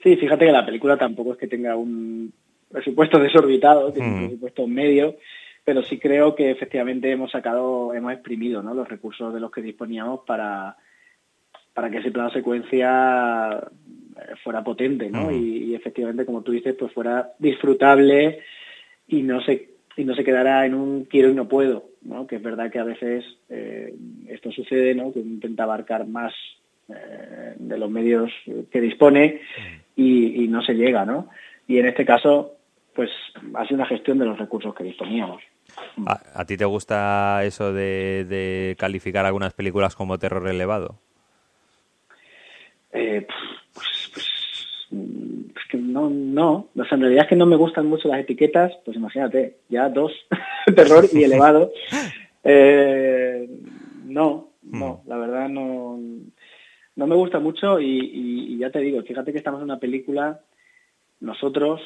Sí, 0.00 0.14
fíjate 0.16 0.46
que 0.46 0.52
la 0.52 0.64
película 0.64 0.96
tampoco 0.96 1.32
es 1.32 1.38
que 1.38 1.48
tenga 1.48 1.74
un 1.74 2.32
presupuesto 2.74 3.20
desorbitado, 3.20 3.92
tiene 3.92 4.08
un 4.08 4.14
mm. 4.14 4.26
presupuesto 4.26 4.66
medio, 4.66 5.16
pero 5.64 5.82
sí 5.82 5.98
creo 5.98 6.34
que 6.34 6.50
efectivamente 6.50 7.10
hemos 7.10 7.30
sacado, 7.30 7.94
hemos 7.94 8.12
exprimido 8.12 8.62
¿no? 8.62 8.74
los 8.74 8.88
recursos 8.88 9.32
de 9.32 9.40
los 9.40 9.52
que 9.52 9.62
disponíamos 9.62 10.20
para, 10.26 10.76
para 11.72 11.88
que 11.88 11.98
ese 11.98 12.10
plano 12.10 12.30
secuencia 12.30 13.58
eh, 13.58 14.34
fuera 14.42 14.64
potente, 14.64 15.08
¿no? 15.08 15.30
Y, 15.30 15.74
efectivamente, 15.74 16.26
como 16.26 16.42
tú 16.42 16.52
dices, 16.52 16.74
pues 16.78 16.92
fuera 16.92 17.32
disfrutable 17.38 18.40
y 19.06 19.22
no 19.22 19.40
se 19.42 19.70
y 19.96 20.04
no 20.04 20.16
se 20.16 20.24
quedara 20.24 20.66
en 20.66 20.74
un 20.74 21.04
quiero 21.04 21.30
y 21.30 21.34
no 21.34 21.46
puedo, 21.46 21.84
¿no? 22.02 22.26
Que 22.26 22.36
es 22.36 22.42
verdad 22.42 22.70
que 22.70 22.80
a 22.80 22.84
veces 22.84 23.24
eh, 23.48 23.94
esto 24.28 24.50
sucede, 24.50 24.94
¿no? 24.94 25.12
Que 25.12 25.20
uno 25.20 25.30
intenta 25.30 25.62
abarcar 25.62 26.06
más 26.06 26.34
eh, 26.88 27.54
de 27.56 27.78
los 27.78 27.88
medios 27.90 28.32
que 28.70 28.80
dispone 28.80 29.40
y, 29.96 30.48
no 30.48 30.62
se 30.62 30.74
llega, 30.74 31.04
¿no? 31.04 31.28
Y 31.66 31.78
en 31.78 31.86
este 31.86 32.04
caso, 32.04 32.53
pues 32.94 33.10
ha 33.54 33.64
sido 33.64 33.76
una 33.76 33.86
gestión 33.86 34.18
de 34.18 34.26
los 34.26 34.38
recursos 34.38 34.74
que 34.74 34.84
disponíamos. 34.84 35.42
¿A, 36.06 36.44
ti 36.44 36.56
te 36.56 36.64
gusta 36.64 37.42
eso 37.44 37.72
de, 37.72 38.24
de 38.28 38.76
calificar 38.78 39.26
algunas 39.26 39.54
películas 39.54 39.96
como 39.96 40.18
terror 40.18 40.48
elevado? 40.48 41.00
Eh, 42.92 43.26
pues, 43.74 44.10
pues 44.12 44.26
mm, 44.90 45.34
que 45.68 45.76
no, 45.78 46.08
no, 46.08 46.68
o 46.76 46.84
sea, 46.84 46.94
en 46.94 47.00
realidad 47.00 47.24
es 47.24 47.28
que 47.28 47.36
no 47.36 47.46
me 47.46 47.56
gustan 47.56 47.86
mucho 47.86 48.06
las 48.08 48.20
etiquetas, 48.20 48.72
pues 48.84 48.96
imagínate, 48.96 49.56
ya 49.68 49.88
dos, 49.88 50.12
terror 50.76 51.04
y 51.12 51.24
elevado. 51.24 51.72
Eh, 52.44 53.48
no, 54.04 54.50
no, 54.62 55.02
hmm. 55.04 55.08
la 55.08 55.16
verdad 55.16 55.48
no, 55.48 55.98
no 56.94 57.06
me 57.06 57.16
gusta 57.16 57.40
mucho 57.40 57.80
y, 57.80 58.56
ya 58.58 58.70
te 58.70 58.78
digo, 58.78 59.02
fíjate 59.02 59.32
que 59.32 59.38
estamos 59.38 59.58
en 59.58 59.64
una 59.64 59.80
película, 59.80 60.40
nosotros, 61.18 61.80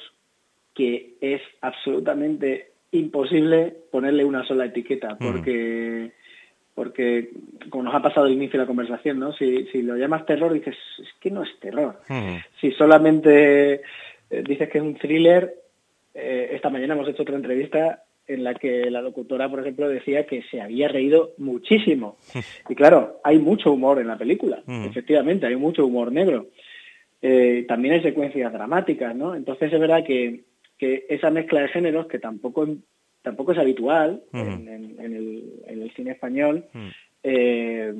que 0.78 1.16
es 1.20 1.42
absolutamente 1.60 2.70
imposible 2.92 3.74
ponerle 3.90 4.24
una 4.24 4.46
sola 4.46 4.66
etiqueta, 4.66 5.18
porque 5.18 6.12
porque 6.72 7.30
como 7.68 7.82
nos 7.82 7.94
ha 7.96 8.00
pasado 8.00 8.26
al 8.26 8.32
inicio 8.32 8.52
de 8.52 8.64
la 8.64 8.68
conversación, 8.68 9.18
¿no? 9.18 9.32
Si, 9.32 9.66
si 9.72 9.82
lo 9.82 9.96
llamas 9.96 10.24
terror, 10.24 10.52
dices, 10.52 10.76
es 11.00 11.08
que 11.18 11.32
no 11.32 11.42
es 11.42 11.48
terror. 11.58 11.98
Si 12.60 12.70
solamente 12.70 13.82
eh, 14.30 14.44
dices 14.46 14.68
que 14.68 14.78
es 14.78 14.84
un 14.84 14.94
thriller, 14.94 15.52
eh, 16.14 16.50
esta 16.52 16.70
mañana 16.70 16.94
hemos 16.94 17.08
hecho 17.08 17.22
otra 17.22 17.34
entrevista 17.34 18.04
en 18.28 18.44
la 18.44 18.54
que 18.54 18.88
la 18.92 19.02
locutora, 19.02 19.50
por 19.50 19.58
ejemplo, 19.58 19.88
decía 19.88 20.24
que 20.26 20.44
se 20.44 20.60
había 20.60 20.86
reído 20.86 21.32
muchísimo. 21.38 22.18
Y 22.68 22.76
claro, 22.76 23.20
hay 23.24 23.40
mucho 23.40 23.72
humor 23.72 23.98
en 23.98 24.06
la 24.06 24.16
película, 24.16 24.62
efectivamente, 24.68 25.48
hay 25.48 25.56
mucho 25.56 25.84
humor 25.84 26.12
negro. 26.12 26.46
Eh, 27.20 27.64
también 27.66 27.94
hay 27.94 28.02
secuencias 28.02 28.52
dramáticas, 28.52 29.16
¿no? 29.16 29.34
Entonces 29.34 29.72
es 29.72 29.80
verdad 29.80 30.04
que, 30.04 30.44
que 30.78 31.06
esa 31.08 31.30
mezcla 31.30 31.60
de 31.60 31.68
géneros, 31.68 32.06
que 32.06 32.18
tampoco 32.18 32.66
tampoco 33.22 33.52
es 33.52 33.58
habitual 33.58 34.22
en, 34.32 34.96
el, 34.98 35.92
cine 35.94 36.12
español, 36.12 36.64
eh, 37.22 37.92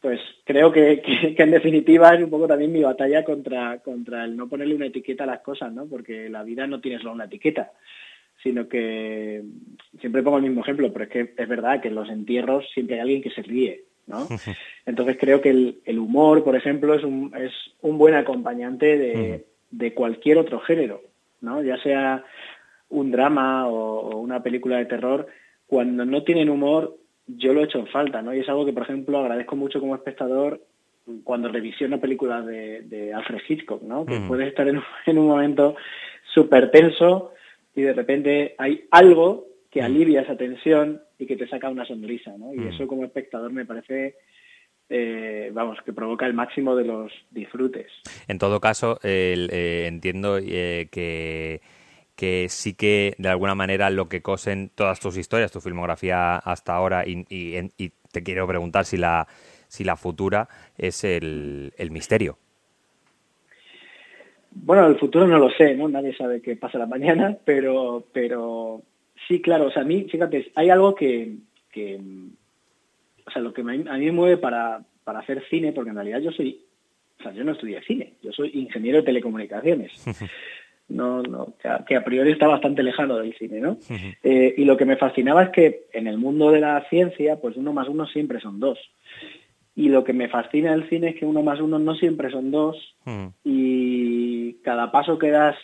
pues 0.00 0.20
creo 0.44 0.72
que, 0.72 1.02
en 1.38 1.50
definitiva 1.50 2.14
es 2.14 2.22
un 2.22 2.30
poco 2.30 2.46
también 2.46 2.72
mi 2.72 2.82
batalla 2.82 3.24
contra, 3.24 3.78
contra 3.78 4.24
el 4.24 4.36
no 4.36 4.48
ponerle 4.48 4.74
una 4.74 4.86
etiqueta 4.86 5.24
a 5.24 5.28
las 5.28 5.40
cosas, 5.40 5.72
¿no? 5.72 5.86
Porque 5.86 6.28
la 6.28 6.42
vida 6.42 6.66
no 6.66 6.80
tiene 6.80 6.98
solo 6.98 7.12
una 7.12 7.26
etiqueta, 7.26 7.72
sino 8.42 8.68
que 8.68 9.42
siempre 10.00 10.22
pongo 10.22 10.38
el 10.38 10.44
mismo 10.44 10.62
ejemplo, 10.62 10.92
pero 10.92 11.04
es 11.04 11.10
que 11.10 11.34
es 11.36 11.48
verdad 11.48 11.80
que 11.80 11.88
en 11.88 11.94
los 11.94 12.08
entierros 12.08 12.66
siempre 12.74 12.96
hay 12.96 13.02
alguien 13.02 13.22
que 13.22 13.30
se 13.30 13.42
ríe, 13.42 13.84
¿no? 14.06 14.26
Entonces 14.86 15.16
creo 15.18 15.40
que 15.40 15.50
el, 15.50 15.98
humor, 15.98 16.44
por 16.44 16.56
ejemplo, 16.56 16.94
es 16.94 17.04
un, 17.04 17.32
es 17.36 17.52
un 17.80 17.98
buen 17.98 18.14
acompañante 18.14 18.98
de, 18.98 19.46
de 19.70 19.94
cualquier 19.94 20.38
otro 20.38 20.60
género, 20.60 21.00
¿no? 21.44 21.62
Ya 21.62 21.76
sea 21.78 22.24
un 22.88 23.10
drama 23.10 23.68
o, 23.68 24.18
una 24.18 24.42
película 24.42 24.78
de 24.78 24.86
terror, 24.86 25.26
cuando 25.66 26.04
no 26.04 26.22
tienen 26.22 26.50
humor, 26.50 26.96
yo 27.26 27.52
lo 27.52 27.60
he 27.60 27.64
hecho 27.64 27.78
en 27.78 27.86
falta, 27.86 28.22
¿no? 28.22 28.34
Y 28.34 28.40
es 28.40 28.48
algo 28.48 28.64
que, 28.64 28.72
por 28.72 28.82
ejemplo, 28.84 29.18
agradezco 29.18 29.56
mucho 29.56 29.80
como 29.80 29.94
espectador 29.94 30.60
cuando 31.22 31.48
revisiono 31.48 32.00
películas 32.00 32.46
de, 32.46 32.82
de 32.82 33.12
Alfred 33.12 33.40
Hitchcock, 33.46 33.82
¿no? 33.82 34.06
Que 34.06 34.20
puedes 34.20 34.48
estar 34.48 34.66
en, 34.68 34.78
un 35.18 35.26
momento 35.26 35.76
súper 36.32 36.70
tenso 36.70 37.32
y 37.74 37.82
de 37.82 37.92
repente 37.92 38.54
hay 38.58 38.86
algo 38.90 39.46
que 39.70 39.82
alivia 39.82 40.22
esa 40.22 40.36
tensión 40.36 41.02
y 41.18 41.26
que 41.26 41.36
te 41.36 41.48
saca 41.48 41.68
una 41.68 41.84
sonrisa, 41.84 42.36
¿no? 42.38 42.54
Y 42.54 42.68
eso 42.68 42.86
como 42.86 43.04
espectador 43.04 43.52
me 43.52 43.64
parece 43.64 44.16
eh, 44.88 45.50
vamos, 45.52 45.78
que 45.84 45.92
provoca 45.92 46.26
el 46.26 46.34
máximo 46.34 46.76
de 46.76 46.84
los 46.84 47.12
disfrutes. 47.30 47.90
En 48.28 48.38
todo 48.38 48.60
caso, 48.60 48.98
eh, 49.02 49.86
entiendo 49.86 50.38
eh, 50.38 50.88
que 50.90 51.60
que 52.16 52.48
sí 52.48 52.74
que 52.74 53.14
de 53.18 53.28
alguna 53.28 53.54
manera 53.54 53.90
lo 53.90 54.08
que 54.08 54.22
cosen 54.22 54.70
todas 54.74 55.00
tus 55.00 55.16
historias, 55.16 55.52
tu 55.52 55.60
filmografía 55.60 56.36
hasta 56.36 56.74
ahora, 56.74 57.04
y, 57.06 57.22
te 58.12 58.22
quiero 58.22 58.46
preguntar 58.46 58.84
si 58.84 58.96
la, 58.96 59.26
si 59.66 59.82
la 59.82 59.96
futura 59.96 60.48
es 60.78 61.02
el, 61.02 61.72
misterio. 61.90 62.38
Bueno, 64.52 64.86
el 64.86 64.96
futuro 64.96 65.26
no 65.26 65.38
lo 65.38 65.50
sé, 65.50 65.74
¿no? 65.74 65.88
Nadie 65.88 66.14
sabe 66.16 66.40
qué 66.40 66.54
pasa 66.54 66.78
la 66.78 66.86
mañana, 66.86 67.36
pero, 67.44 68.04
pero 68.12 68.82
sí, 69.26 69.42
claro, 69.42 69.66
o 69.66 69.70
sea, 69.72 69.82
a 69.82 69.84
mí, 69.84 70.06
fíjate, 70.08 70.52
hay 70.54 70.70
algo 70.70 70.94
que, 70.94 71.34
o 73.26 73.30
sea, 73.30 73.42
lo 73.42 73.52
que 73.52 73.62
a 73.62 73.64
mí 73.64 73.84
me 73.84 74.12
mueve 74.12 74.36
para, 74.36 74.82
para 75.04 75.20
hacer 75.20 75.42
cine, 75.48 75.72
porque 75.72 75.90
en 75.90 75.96
realidad 75.96 76.20
yo 76.20 76.32
soy 76.32 76.60
O 77.18 77.22
sea, 77.22 77.32
yo 77.32 77.44
no 77.44 77.52
estudié 77.52 77.82
cine, 77.82 78.14
yo 78.22 78.32
soy 78.32 78.50
ingeniero 78.54 78.98
de 78.98 79.04
telecomunicaciones. 79.04 79.92
no, 80.88 81.22
no, 81.22 81.54
que 81.86 81.96
a, 81.96 82.04
priori 82.04 82.32
está 82.32 82.46
bastante 82.46 82.82
lejano 82.82 83.16
del 83.16 83.34
cine, 83.36 83.60
¿no? 83.60 83.78
Eh, 84.22 84.54
y 84.56 84.64
lo 84.64 84.76
que 84.76 84.84
me 84.84 84.96
fascinaba 84.96 85.44
es 85.44 85.50
que 85.50 85.86
en 85.92 86.06
el 86.06 86.18
mundo 86.18 86.50
de 86.50 86.60
la 86.60 86.84
ciencia, 86.88 87.40
pues 87.40 87.56
uno 87.56 87.72
más 87.72 87.88
uno 87.88 88.06
siempre 88.06 88.40
son 88.40 88.60
dos. 88.60 88.78
Y 89.76 89.88
lo 89.88 90.04
que 90.04 90.12
me 90.12 90.28
fascina 90.28 90.70
del 90.70 90.88
cine 90.88 91.10
es 91.10 91.16
que 91.16 91.26
uno 91.26 91.42
más 91.42 91.60
uno 91.60 91.80
no 91.80 91.96
siempre 91.96 92.30
son 92.30 92.52
dos 92.52 92.94
y 93.42 94.54
cada 94.62 94.92
paso 94.92 95.18
que 95.18 95.30
das 95.30 95.56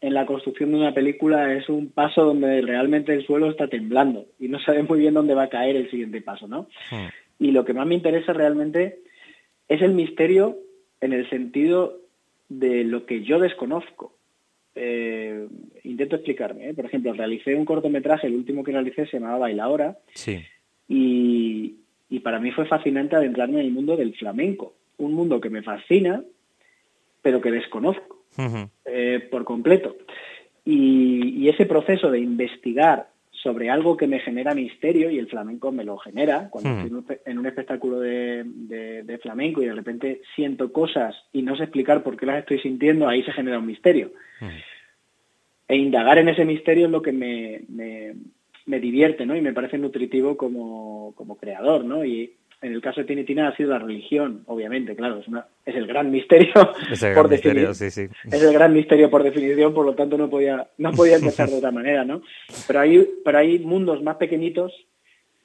en 0.00 0.14
la 0.14 0.26
construcción 0.26 0.70
de 0.70 0.78
una 0.78 0.94
película 0.94 1.54
es 1.54 1.68
un 1.68 1.90
paso 1.90 2.24
donde 2.24 2.60
realmente 2.60 3.14
el 3.14 3.24
suelo 3.24 3.50
está 3.50 3.68
temblando 3.68 4.26
y 4.38 4.48
no 4.48 4.60
sabes 4.60 4.88
muy 4.88 4.98
bien 4.98 5.14
dónde 5.14 5.34
va 5.34 5.44
a 5.44 5.48
caer 5.48 5.76
el 5.76 5.90
siguiente 5.90 6.20
paso, 6.20 6.46
¿no? 6.46 6.68
Y 7.38 7.50
lo 7.50 7.64
que 7.64 7.72
más 7.72 7.86
me 7.86 7.94
interesa 7.94 8.32
realmente 8.32 9.00
es 9.68 9.82
el 9.82 9.94
misterio 9.94 10.58
en 11.00 11.12
el 11.12 11.28
sentido 11.30 11.98
de 12.48 12.84
lo 12.84 13.06
que 13.06 13.22
yo 13.22 13.38
desconozco. 13.38 14.14
Eh, 14.74 15.48
intento 15.84 16.16
explicarme. 16.16 16.68
¿eh? 16.68 16.74
Por 16.74 16.84
ejemplo, 16.84 17.12
realicé 17.14 17.54
un 17.54 17.64
cortometraje, 17.64 18.26
el 18.26 18.34
último 18.34 18.62
que 18.62 18.72
realicé 18.72 19.06
se 19.06 19.18
llamaba 19.18 19.38
Bailaora. 19.38 19.98
Sí. 20.12 20.42
Y, 20.88 21.76
y 22.10 22.20
para 22.20 22.38
mí 22.38 22.52
fue 22.52 22.66
fascinante 22.66 23.16
adentrarme 23.16 23.60
en 23.60 23.66
el 23.66 23.72
mundo 23.72 23.96
del 23.96 24.14
flamenco. 24.14 24.74
Un 24.98 25.14
mundo 25.14 25.40
que 25.40 25.50
me 25.50 25.62
fascina, 25.62 26.22
pero 27.22 27.40
que 27.40 27.50
desconozco 27.50 28.15
eh, 28.84 29.28
por 29.30 29.44
completo. 29.44 29.96
Y, 30.64 31.48
ese 31.48 31.66
proceso 31.66 32.10
de 32.10 32.18
investigar 32.18 33.08
sobre 33.30 33.70
algo 33.70 33.96
que 33.96 34.08
me 34.08 34.18
genera 34.18 34.54
misterio, 34.54 35.10
y 35.10 35.18
el 35.18 35.28
flamenco 35.28 35.70
me 35.70 35.84
lo 35.84 35.96
genera, 35.96 36.48
cuando 36.50 36.70
estoy 36.70 37.18
en 37.24 37.38
un 37.38 37.46
espectáculo 37.46 38.00
de, 38.00 39.18
flamenco 39.22 39.62
y 39.62 39.66
de 39.66 39.74
repente 39.74 40.22
siento 40.34 40.72
cosas 40.72 41.14
y 41.32 41.42
no 41.42 41.56
sé 41.56 41.64
explicar 41.64 42.02
por 42.02 42.16
qué 42.16 42.26
las 42.26 42.40
estoy 42.40 42.58
sintiendo, 42.58 43.08
ahí 43.08 43.22
se 43.22 43.32
genera 43.32 43.60
un 43.60 43.66
misterio. 43.66 44.10
E 45.68 45.76
indagar 45.76 46.18
en 46.18 46.28
ese 46.28 46.44
misterio 46.44 46.86
es 46.86 46.92
lo 46.92 47.02
que 47.02 47.12
me, 47.12 47.62
me, 47.68 48.80
divierte, 48.80 49.24
¿no? 49.24 49.36
Y 49.36 49.40
me 49.40 49.52
parece 49.52 49.78
nutritivo 49.78 50.36
como, 50.36 51.12
como 51.14 51.36
creador, 51.36 51.84
¿no? 51.84 52.04
Y, 52.04 52.32
en 52.62 52.72
el 52.72 52.80
caso 52.80 53.00
de 53.00 53.06
Tinitina 53.06 53.48
ha 53.48 53.56
sido 53.56 53.70
la 53.70 53.78
religión, 53.78 54.42
obviamente, 54.46 54.96
claro, 54.96 55.18
es, 55.18 55.26
es 55.66 55.74
el 55.74 55.86
gran 55.86 56.10
misterio 56.10 56.52
es 56.90 57.02
el 57.02 57.14
por 57.14 57.28
definición. 57.28 57.70
Es 57.70 58.42
el 58.42 58.52
gran 58.52 58.72
misterio 58.72 59.10
por 59.10 59.22
definición, 59.22 59.74
por 59.74 59.84
lo 59.84 59.94
tanto 59.94 60.16
no 60.16 60.30
podía, 60.30 60.68
no 60.78 60.92
podía 60.92 61.16
empezar 61.20 61.48
de 61.48 61.56
otra 61.56 61.70
manera, 61.70 62.04
¿no? 62.04 62.22
Pero 62.66 62.80
hay, 62.80 63.06
pero 63.24 63.38
hay 63.38 63.58
mundos 63.58 64.02
más 64.02 64.16
pequeñitos 64.16 64.72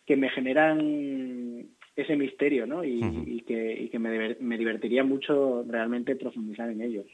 que 0.06 0.15
me 0.15 0.30
generan 0.30 1.67
ese 1.95 2.15
misterio, 2.15 2.65
¿no? 2.65 2.84
Y, 2.84 3.43
que, 3.45 3.74
y 3.74 3.89
que 3.89 4.00
me, 4.00 4.36
me 4.39 4.58
divertiría 4.58 5.04
mucho 5.04 5.63
realmente 5.67 6.15
profundizar 6.15 6.69
en 6.69 6.82
ellos. 6.82 7.06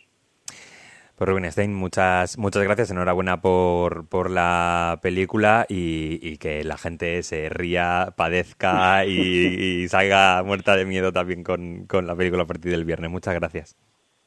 Pues 1.18 1.28
Rubin 1.32 1.52
Stein, 1.52 1.74
muchas, 1.74 2.38
muchas 2.38 2.62
gracias, 2.62 2.92
enhorabuena 2.92 3.42
por, 3.42 4.08
por 4.08 4.30
la 4.30 5.00
película 5.02 5.66
y, 5.68 6.38
que 6.38 6.64
la 6.64 6.78
gente 6.78 7.24
se 7.24 7.50
ría, 7.50 8.14
padezca 8.16 9.04
y, 9.04 9.88
salga 9.88 10.44
muerta 10.44 10.76
de 10.76 10.86
miedo 10.86 11.12
también 11.12 11.44
con, 11.44 11.88
con 11.88 12.06
la 12.06 12.16
película 12.16 12.44
a 12.44 12.46
partir 12.46 12.72
del 12.72 12.86
viernes. 12.86 13.10
Muchas 13.10 13.34
gracias. 13.34 13.76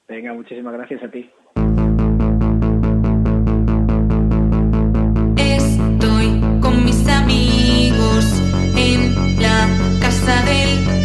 Venga, 0.08 0.34
muchísimas 0.34 0.72
gracias 0.72 1.00
a 1.04 1.08
ti. 1.12 1.30
Estoy 5.36 6.40
con 6.60 6.84
mis 6.84 7.08
amigos 7.08 8.42
en 8.76 9.40
la 9.40 9.68
casa 10.00 10.42
del 10.44 10.99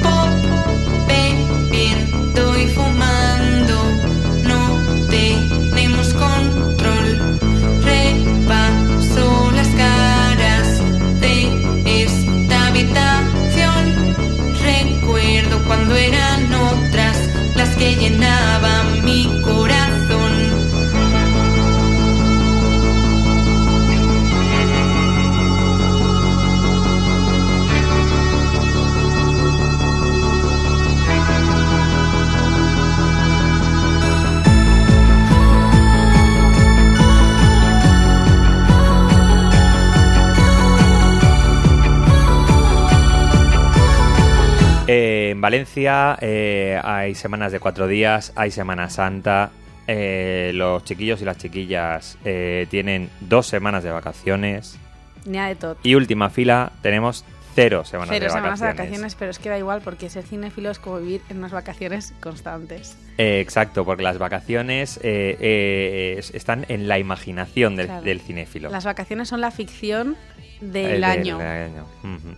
Valencia 45.46 46.18
eh, 46.22 46.82
hay 46.84 47.14
semanas 47.14 47.52
de 47.52 47.60
cuatro 47.60 47.88
días, 47.88 48.34
hay 48.36 48.50
Semana 48.50 48.90
Santa. 48.90 49.52
Eh, 49.86 50.50
los 50.56 50.84
chiquillos 50.86 51.22
y 51.22 51.26
las 51.26 51.38
chiquillas 51.38 52.18
eh, 52.26 52.66
tienen 52.72 53.12
dos 53.20 53.46
semanas 53.46 53.84
de 53.84 53.92
vacaciones. 53.92 54.80
Ni 55.24 55.38
de 55.38 55.54
todo. 55.54 55.78
Y 55.84 55.94
última 55.94 56.32
fila, 56.32 56.72
tenemos 56.82 57.26
cero 57.54 57.86
semanas 57.86 58.10
de 58.10 58.16
vacaciones. 58.16 58.32
Cero 58.32 58.34
semanas 58.34 58.60
de 58.60 58.66
vacaciones, 58.66 59.14
pero 59.14 59.30
es 59.30 59.38
que 59.38 59.50
da 59.50 59.60
igual 59.60 59.82
porque 59.84 60.10
ser 60.10 60.24
cinéfilo 60.24 60.72
es 60.72 60.80
como 60.80 60.98
vivir 60.98 61.22
en 61.30 61.38
unas 61.38 61.52
vacaciones 61.52 62.16
constantes. 62.22 62.98
exacto, 63.20 63.86
porque 63.86 64.02
las 64.02 64.18
vacaciones 64.18 65.00
están 65.04 66.66
en 66.70 66.88
la 66.88 66.98
imaginación 66.98 67.76
del, 67.76 68.04
del 68.04 68.20
cinéfilo. 68.20 68.72
Las 68.72 68.86
vacaciones 68.86 69.28
son 69.28 69.42
la 69.42 69.52
ficción 69.52 70.18
del 70.62 71.04
año. 71.04 71.40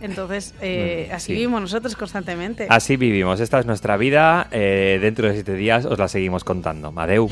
Entonces, 0.00 0.54
eh, 0.60 1.10
así 1.12 1.32
vivimos 1.32 1.60
nosotros 1.60 1.94
constantemente. 1.96 2.66
Así 2.68 2.96
vivimos. 2.96 3.40
Esta 3.40 3.58
es 3.58 3.66
nuestra 3.66 3.96
vida. 3.96 4.48
Eh, 4.50 4.98
dentro 5.00 5.28
de 5.28 5.34
siete 5.34 5.54
días 5.54 5.84
os 5.84 5.98
la 5.98 6.08
seguimos 6.08 6.44
contando. 6.44 6.92
Madeu. 6.92 7.28